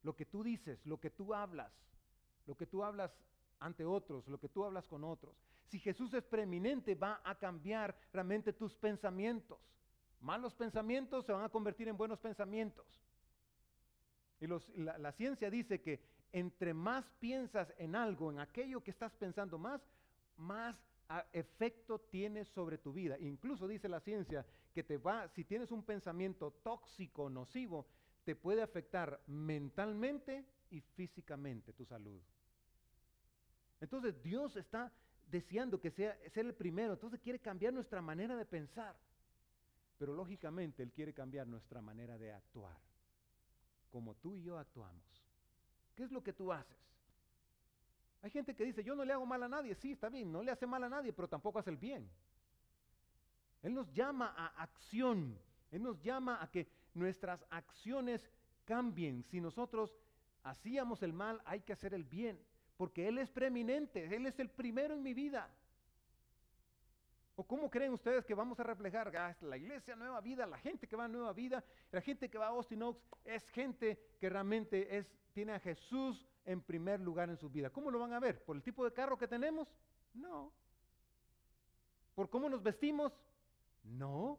Lo 0.02 0.16
que 0.16 0.26
tú 0.26 0.42
dices, 0.42 0.84
lo 0.84 0.98
que 0.98 1.10
tú 1.10 1.32
hablas, 1.32 1.72
lo 2.44 2.56
que 2.56 2.66
tú 2.66 2.82
hablas 2.82 3.16
ante 3.60 3.84
otros, 3.84 4.26
lo 4.26 4.40
que 4.40 4.48
tú 4.48 4.64
hablas 4.64 4.88
con 4.88 5.04
otros. 5.04 5.36
Si 5.66 5.78
Jesús 5.78 6.12
es 6.14 6.24
preeminente, 6.24 6.96
va 6.96 7.20
a 7.22 7.36
cambiar 7.38 7.96
realmente 8.12 8.52
tus 8.52 8.74
pensamientos. 8.74 9.60
Malos 10.20 10.52
pensamientos 10.56 11.24
se 11.24 11.32
van 11.32 11.44
a 11.44 11.48
convertir 11.48 11.86
en 11.86 11.96
buenos 11.96 12.18
pensamientos. 12.18 13.00
Y 14.40 14.48
la, 14.82 14.98
la 14.98 15.12
ciencia 15.12 15.50
dice 15.50 15.80
que 15.80 16.02
entre 16.32 16.74
más 16.74 17.08
piensas 17.20 17.72
en 17.78 17.94
algo, 17.94 18.32
en 18.32 18.40
aquello 18.40 18.82
que 18.82 18.90
estás 18.90 19.14
pensando 19.14 19.56
más, 19.56 19.80
más 20.36 20.76
efecto 21.32 22.00
tiene 22.00 22.44
sobre 22.44 22.78
tu 22.78 22.92
vida. 22.92 23.18
Incluso 23.18 23.68
dice 23.68 23.88
la 23.88 24.00
ciencia 24.00 24.44
que 24.72 24.82
te 24.82 24.98
va, 24.98 25.28
si 25.28 25.44
tienes 25.44 25.70
un 25.70 25.82
pensamiento 25.82 26.52
tóxico, 26.62 27.30
nocivo, 27.30 27.86
te 28.24 28.34
puede 28.34 28.62
afectar 28.62 29.22
mentalmente 29.26 30.44
y 30.70 30.80
físicamente 30.80 31.72
tu 31.72 31.84
salud. 31.84 32.20
Entonces 33.80 34.20
Dios 34.22 34.56
está 34.56 34.92
deseando 35.26 35.80
que 35.80 35.90
sea 35.90 36.16
ser 36.30 36.46
el 36.46 36.54
primero, 36.54 36.94
entonces 36.94 37.20
quiere 37.20 37.38
cambiar 37.38 37.72
nuestra 37.72 38.02
manera 38.02 38.36
de 38.36 38.44
pensar. 38.44 38.96
Pero 39.98 40.14
lógicamente 40.14 40.82
Él 40.82 40.92
quiere 40.92 41.14
cambiar 41.14 41.46
nuestra 41.46 41.80
manera 41.80 42.18
de 42.18 42.32
actuar, 42.32 42.78
como 43.90 44.14
tú 44.16 44.34
y 44.36 44.42
yo 44.42 44.58
actuamos. 44.58 45.24
¿Qué 45.94 46.02
es 46.02 46.12
lo 46.12 46.22
que 46.22 46.32
tú 46.32 46.52
haces? 46.52 46.95
Hay 48.22 48.30
gente 48.30 48.54
que 48.54 48.64
dice, 48.64 48.82
yo 48.82 48.94
no 48.94 49.04
le 49.04 49.12
hago 49.12 49.26
mal 49.26 49.42
a 49.42 49.48
nadie. 49.48 49.74
Sí, 49.74 49.92
está 49.92 50.08
bien, 50.08 50.32
no 50.32 50.42
le 50.42 50.50
hace 50.50 50.66
mal 50.66 50.82
a 50.84 50.88
nadie, 50.88 51.12
pero 51.12 51.28
tampoco 51.28 51.58
hace 51.58 51.70
el 51.70 51.76
bien. 51.76 52.08
Él 53.62 53.74
nos 53.74 53.92
llama 53.92 54.34
a 54.36 54.62
acción. 54.62 55.38
Él 55.70 55.82
nos 55.82 56.00
llama 56.00 56.42
a 56.42 56.50
que 56.50 56.68
nuestras 56.94 57.44
acciones 57.50 58.30
cambien. 58.64 59.22
Si 59.24 59.40
nosotros 59.40 59.94
hacíamos 60.42 61.02
el 61.02 61.12
mal, 61.12 61.42
hay 61.44 61.60
que 61.60 61.72
hacer 61.72 61.94
el 61.94 62.04
bien. 62.04 62.40
Porque 62.76 63.08
Él 63.08 63.18
es 63.18 63.30
preeminente. 63.30 64.14
Él 64.14 64.26
es 64.26 64.38
el 64.38 64.50
primero 64.50 64.94
en 64.94 65.02
mi 65.02 65.14
vida. 65.14 65.50
¿O 67.38 67.46
cómo 67.46 67.70
creen 67.70 67.92
ustedes 67.92 68.24
que 68.24 68.34
vamos 68.34 68.58
a 68.58 68.62
reflejar 68.62 69.14
ah, 69.14 69.36
la 69.42 69.58
iglesia 69.58 69.94
Nueva 69.94 70.22
Vida, 70.22 70.46
la 70.46 70.56
gente 70.56 70.88
que 70.88 70.96
va 70.96 71.04
a 71.04 71.08
Nueva 71.08 71.34
Vida, 71.34 71.62
la 71.92 72.00
gente 72.00 72.30
que 72.30 72.38
va 72.38 72.46
a 72.46 72.48
Austin 72.48 72.82
Oaks, 72.82 73.02
es 73.26 73.46
gente 73.50 74.16
que 74.18 74.30
realmente 74.30 74.96
es, 74.96 75.06
tiene 75.34 75.52
a 75.52 75.60
Jesús 75.60 76.26
en 76.46 76.62
primer 76.62 76.98
lugar 76.98 77.28
en 77.28 77.36
su 77.36 77.50
vida. 77.50 77.68
¿Cómo 77.68 77.90
lo 77.90 77.98
van 77.98 78.14
a 78.14 78.20
ver? 78.20 78.42
¿Por 78.42 78.56
el 78.56 78.62
tipo 78.62 78.82
de 78.84 78.92
carro 78.92 79.18
que 79.18 79.28
tenemos? 79.28 79.68
No. 80.14 80.50
¿Por 82.14 82.30
cómo 82.30 82.48
nos 82.48 82.62
vestimos? 82.62 83.12
No. 83.84 84.38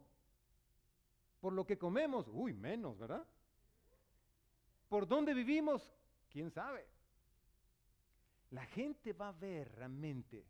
¿Por 1.40 1.52
lo 1.52 1.64
que 1.64 1.78
comemos? 1.78 2.26
Uy, 2.26 2.52
menos, 2.52 2.98
¿verdad? 2.98 3.24
¿Por 4.88 5.06
dónde 5.06 5.34
vivimos? 5.34 5.94
¿Quién 6.28 6.50
sabe? 6.50 6.84
La 8.50 8.64
gente 8.66 9.12
va 9.12 9.28
a 9.28 9.32
ver 9.32 9.70
realmente 9.76 10.44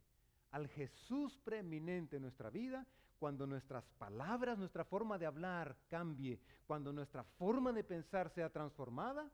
al 0.50 0.68
Jesús 0.68 1.38
preeminente 1.44 2.16
en 2.16 2.22
nuestra 2.22 2.50
vida 2.50 2.86
cuando 3.18 3.46
nuestras 3.46 3.84
palabras, 3.98 4.58
nuestra 4.58 4.84
forma 4.84 5.18
de 5.18 5.26
hablar 5.26 5.76
cambie, 5.88 6.40
cuando 6.66 6.92
nuestra 6.92 7.24
forma 7.24 7.72
de 7.72 7.84
pensar 7.84 8.30
sea 8.30 8.48
transformada 8.48 9.30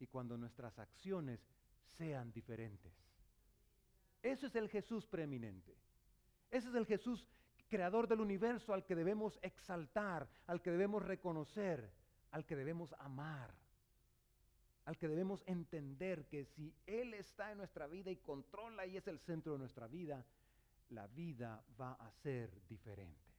y 0.00 0.06
cuando 0.06 0.36
nuestras 0.36 0.78
acciones 0.78 1.40
sean 1.96 2.32
diferentes. 2.32 2.92
Eso 4.22 4.46
es 4.46 4.54
el 4.56 4.68
Jesús 4.68 5.06
preeminente. 5.06 5.76
Ese 6.50 6.68
es 6.68 6.74
el 6.74 6.86
Jesús 6.86 7.26
creador 7.68 8.08
del 8.08 8.20
universo 8.20 8.72
al 8.72 8.84
que 8.84 8.94
debemos 8.94 9.38
exaltar, 9.42 10.28
al 10.46 10.60
que 10.60 10.70
debemos 10.70 11.04
reconocer, 11.04 11.90
al 12.30 12.44
que 12.44 12.56
debemos 12.56 12.92
amar, 12.98 13.54
al 14.84 14.98
que 14.98 15.08
debemos 15.08 15.42
entender 15.46 16.26
que 16.26 16.44
si 16.44 16.74
Él 16.86 17.14
está 17.14 17.50
en 17.50 17.58
nuestra 17.58 17.86
vida 17.86 18.10
y 18.10 18.16
controla 18.16 18.86
y 18.86 18.96
es 18.96 19.06
el 19.08 19.18
centro 19.18 19.52
de 19.54 19.58
nuestra 19.58 19.86
vida, 19.86 20.24
la 20.90 21.06
vida 21.06 21.64
va 21.80 21.92
a 21.94 22.10
ser 22.10 22.50
diferente. 22.68 23.32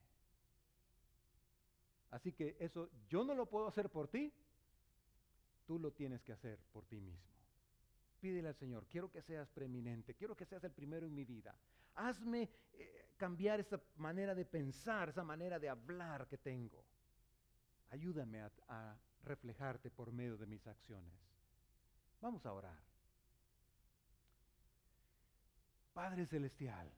Así 2.12 2.32
que 2.32 2.56
eso 2.60 2.90
yo 3.08 3.24
no 3.24 3.36
lo 3.36 3.46
puedo 3.46 3.68
hacer 3.68 3.90
por 3.90 4.08
ti, 4.08 4.34
tú 5.66 5.78
lo 5.78 5.92
tienes 5.92 6.24
que 6.24 6.32
hacer 6.32 6.60
por 6.72 6.86
ti 6.86 7.00
mismo. 7.00 7.36
Pídele 8.20 8.48
al 8.48 8.56
Señor, 8.56 8.88
quiero 8.88 9.12
que 9.12 9.22
seas 9.22 9.50
preeminente, 9.50 10.16
quiero 10.16 10.36
que 10.36 10.46
seas 10.46 10.64
el 10.64 10.72
primero 10.72 11.06
en 11.06 11.14
mi 11.14 11.26
vida. 11.26 11.56
Hazme 11.96 12.50
eh, 12.74 13.12
cambiar 13.18 13.60
esa 13.60 13.80
manera 13.98 14.34
de 14.34 14.46
pensar, 14.46 15.10
esa 15.10 15.24
manera 15.24 15.60
de 15.60 15.70
hablar 15.70 16.28
que 16.28 16.38
tengo. 16.38 16.84
Ayúdame 17.92 18.42
a, 18.42 18.52
a 18.68 18.98
reflejarte 19.24 19.92
por 19.92 20.12
medio 20.12 20.38
de 20.38 20.48
mis 20.48 20.66
acciones. 20.66 21.35
Vamos 22.22 22.46
a 22.46 22.54
orar. 22.54 22.80
Padre 25.94 26.26
Celestial, 26.26 26.92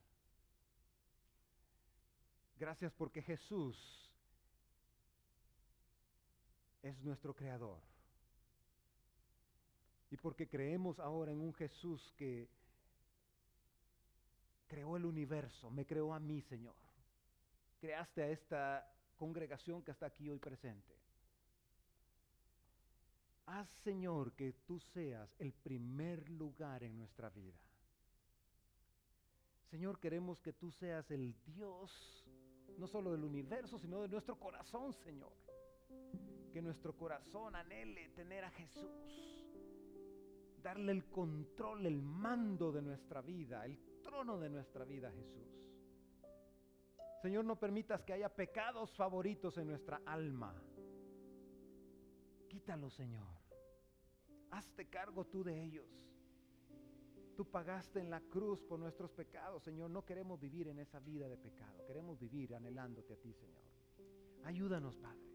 gracias 2.57 2.91
porque 2.93 3.21
Jesús 3.21 3.77
es 6.81 6.99
nuestro 7.03 7.35
Creador. 7.35 7.79
Y 10.09 10.17
porque 10.17 10.47
creemos 10.47 10.99
ahora 10.99 11.31
en 11.31 11.41
un 11.41 11.53
Jesús 11.53 12.13
que 12.15 12.49
creó 14.67 14.97
el 14.97 15.05
universo, 15.05 15.69
me 15.69 15.85
creó 15.85 16.13
a 16.13 16.19
mí, 16.19 16.41
Señor. 16.41 16.75
Creaste 17.79 18.23
a 18.23 18.29
esta 18.29 18.93
congregación 19.17 19.83
que 19.83 19.91
está 19.91 20.07
aquí 20.07 20.29
hoy 20.29 20.39
presente. 20.39 20.96
Haz, 23.47 23.69
Señor, 23.83 24.33
que 24.33 24.53
tú 24.65 24.79
seas 24.79 25.35
el 25.39 25.53
primer 25.53 26.29
lugar 26.29 26.83
en 26.83 26.97
nuestra 26.97 27.29
vida. 27.29 27.57
Señor, 29.69 29.99
queremos 29.99 30.39
que 30.39 30.53
tú 30.53 30.71
seas 30.71 31.09
el 31.11 31.35
Dios, 31.43 32.25
no 32.77 32.87
solo 32.87 33.11
del 33.11 33.23
universo, 33.23 33.77
sino 33.79 34.01
de 34.01 34.07
nuestro 34.07 34.39
corazón, 34.39 34.93
Señor. 34.93 35.33
Que 36.53 36.61
nuestro 36.61 36.95
corazón 36.95 37.55
anhele 37.55 38.09
tener 38.09 38.45
a 38.45 38.51
Jesús 38.51 39.37
darle 40.67 40.91
el 40.91 41.05
control, 41.05 41.85
el 41.85 42.01
mando 42.01 42.73
de 42.73 42.81
nuestra 42.81 43.21
vida, 43.21 43.65
el 43.65 43.79
trono 44.03 44.37
de 44.37 44.49
nuestra 44.49 44.83
vida 44.83 45.09
Jesús. 45.11 45.47
Señor, 47.21 47.45
no 47.45 47.57
permitas 47.57 48.03
que 48.03 48.11
haya 48.11 48.27
pecados 48.27 48.93
favoritos 48.95 49.57
en 49.57 49.67
nuestra 49.67 50.01
alma. 50.05 50.53
Quítalo, 52.49 52.89
Señor. 52.89 53.36
Hazte 54.51 54.87
cargo 54.87 55.25
tú 55.25 55.43
de 55.43 55.63
ellos. 55.63 55.85
Tú 57.35 57.45
pagaste 57.45 57.99
en 57.99 58.09
la 58.09 58.21
cruz 58.21 58.63
por 58.63 58.79
nuestros 58.79 59.11
pecados, 59.11 59.63
Señor. 59.63 59.91
No 59.91 60.03
queremos 60.03 60.39
vivir 60.39 60.67
en 60.67 60.79
esa 60.79 60.99
vida 60.99 61.27
de 61.29 61.37
pecado. 61.37 61.85
Queremos 61.85 62.17
vivir 62.19 62.55
anhelándote 62.55 63.13
a 63.13 63.17
ti, 63.17 63.33
Señor. 63.33 63.63
Ayúdanos, 64.43 64.97
Padre 64.97 65.27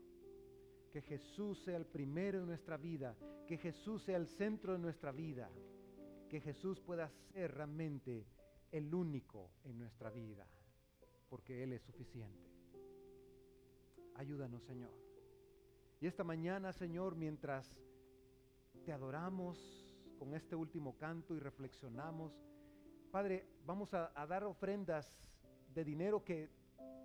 que 0.93 1.01
Jesús 1.01 1.59
sea 1.65 1.79
el 1.79 1.87
primero 1.87 2.39
en 2.39 2.47
nuestra 2.47 2.77
vida, 2.77 3.17
que 3.49 3.57
Jesús 3.57 4.03
sea 4.03 4.19
el 4.19 4.29
centro 4.29 4.75
de 4.75 4.79
nuestra 4.79 5.11
vida, 5.11 5.51
que 6.29 6.39
Jesús 6.39 6.81
pueda 6.81 7.09
ser 7.33 7.55
realmente 7.55 8.27
el 8.71 8.95
único 8.95 9.51
en 9.65 9.79
nuestra 9.79 10.11
vida, 10.11 10.47
porque 11.31 11.63
Él 11.63 11.73
es 11.73 11.83
suficiente. 11.83 12.51
Ayúdanos, 14.17 14.63
Señor. 14.65 14.93
Y 15.99 16.07
esta 16.07 16.25
mañana, 16.25 16.75
Señor, 16.75 17.17
mientras 17.17 17.75
te 18.85 18.93
adoramos 18.93 19.59
con 20.19 20.35
este 20.35 20.57
último 20.57 20.97
canto 20.97 21.35
y 21.35 21.39
reflexionamos, 21.39 22.33
Padre, 23.11 23.47
vamos 23.67 23.93
a, 23.95 24.11
dar 24.27 24.45
ofrendas 24.45 25.19
de 25.75 25.85
dinero 25.85 26.25
que, 26.25 26.51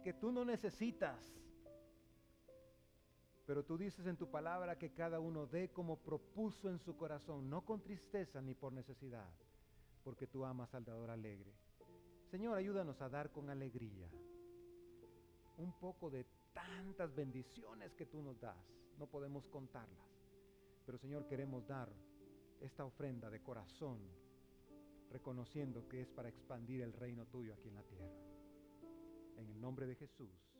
que 0.04 0.14
tú 0.14 0.32
no 0.32 0.46
necesitas 0.46 1.38
pero 3.48 3.64
tú 3.64 3.78
dices 3.78 4.06
en 4.06 4.18
tu 4.18 4.30
palabra 4.30 4.78
que 4.78 4.92
cada 4.92 5.22
uno 5.22 5.48
dé 5.48 5.70
como 5.72 5.98
propuso 5.98 6.70
en 6.70 6.80
su 6.80 6.98
corazón, 6.98 7.50
no 7.50 7.64
con 7.64 7.82
tristeza 7.82 8.42
ni 8.42 8.54
por 8.54 8.74
necesidad, 8.74 9.30
porque 10.04 10.28
tú 10.28 10.44
amas 10.44 10.74
al 10.76 10.84
dador 10.84 11.10
alegre. 11.10 11.54
Señor, 12.30 12.58
ayúdanos 12.58 13.02
a 13.02 13.08
dar 13.08 13.32
con 13.32 13.50
alegría 13.50 14.10
un 15.58 15.72
poco 15.80 16.10
de 16.10 16.26
tantas 16.54 17.16
bendiciones 17.16 17.96
que 17.96 18.06
tú 18.06 18.22
nos 18.22 18.38
das. 18.42 18.58
No 19.00 19.08
podemos 19.08 19.48
contarlas. 19.48 20.17
Pero 20.88 20.98
Señor, 20.98 21.28
queremos 21.28 21.68
dar 21.68 21.90
esta 22.62 22.86
ofrenda 22.86 23.30
de 23.30 23.42
corazón, 23.42 24.00
reconociendo 25.10 25.86
que 25.90 26.00
es 26.00 26.08
para 26.08 26.30
expandir 26.30 26.82
el 26.82 26.94
reino 26.94 27.26
tuyo 27.26 27.54
aquí 27.54 27.68
en 27.68 27.76
la 27.76 27.84
tierra. 27.84 28.16
En 29.36 29.50
el 29.50 29.60
nombre 29.60 29.86
de 29.86 29.96
Jesús. 29.96 30.57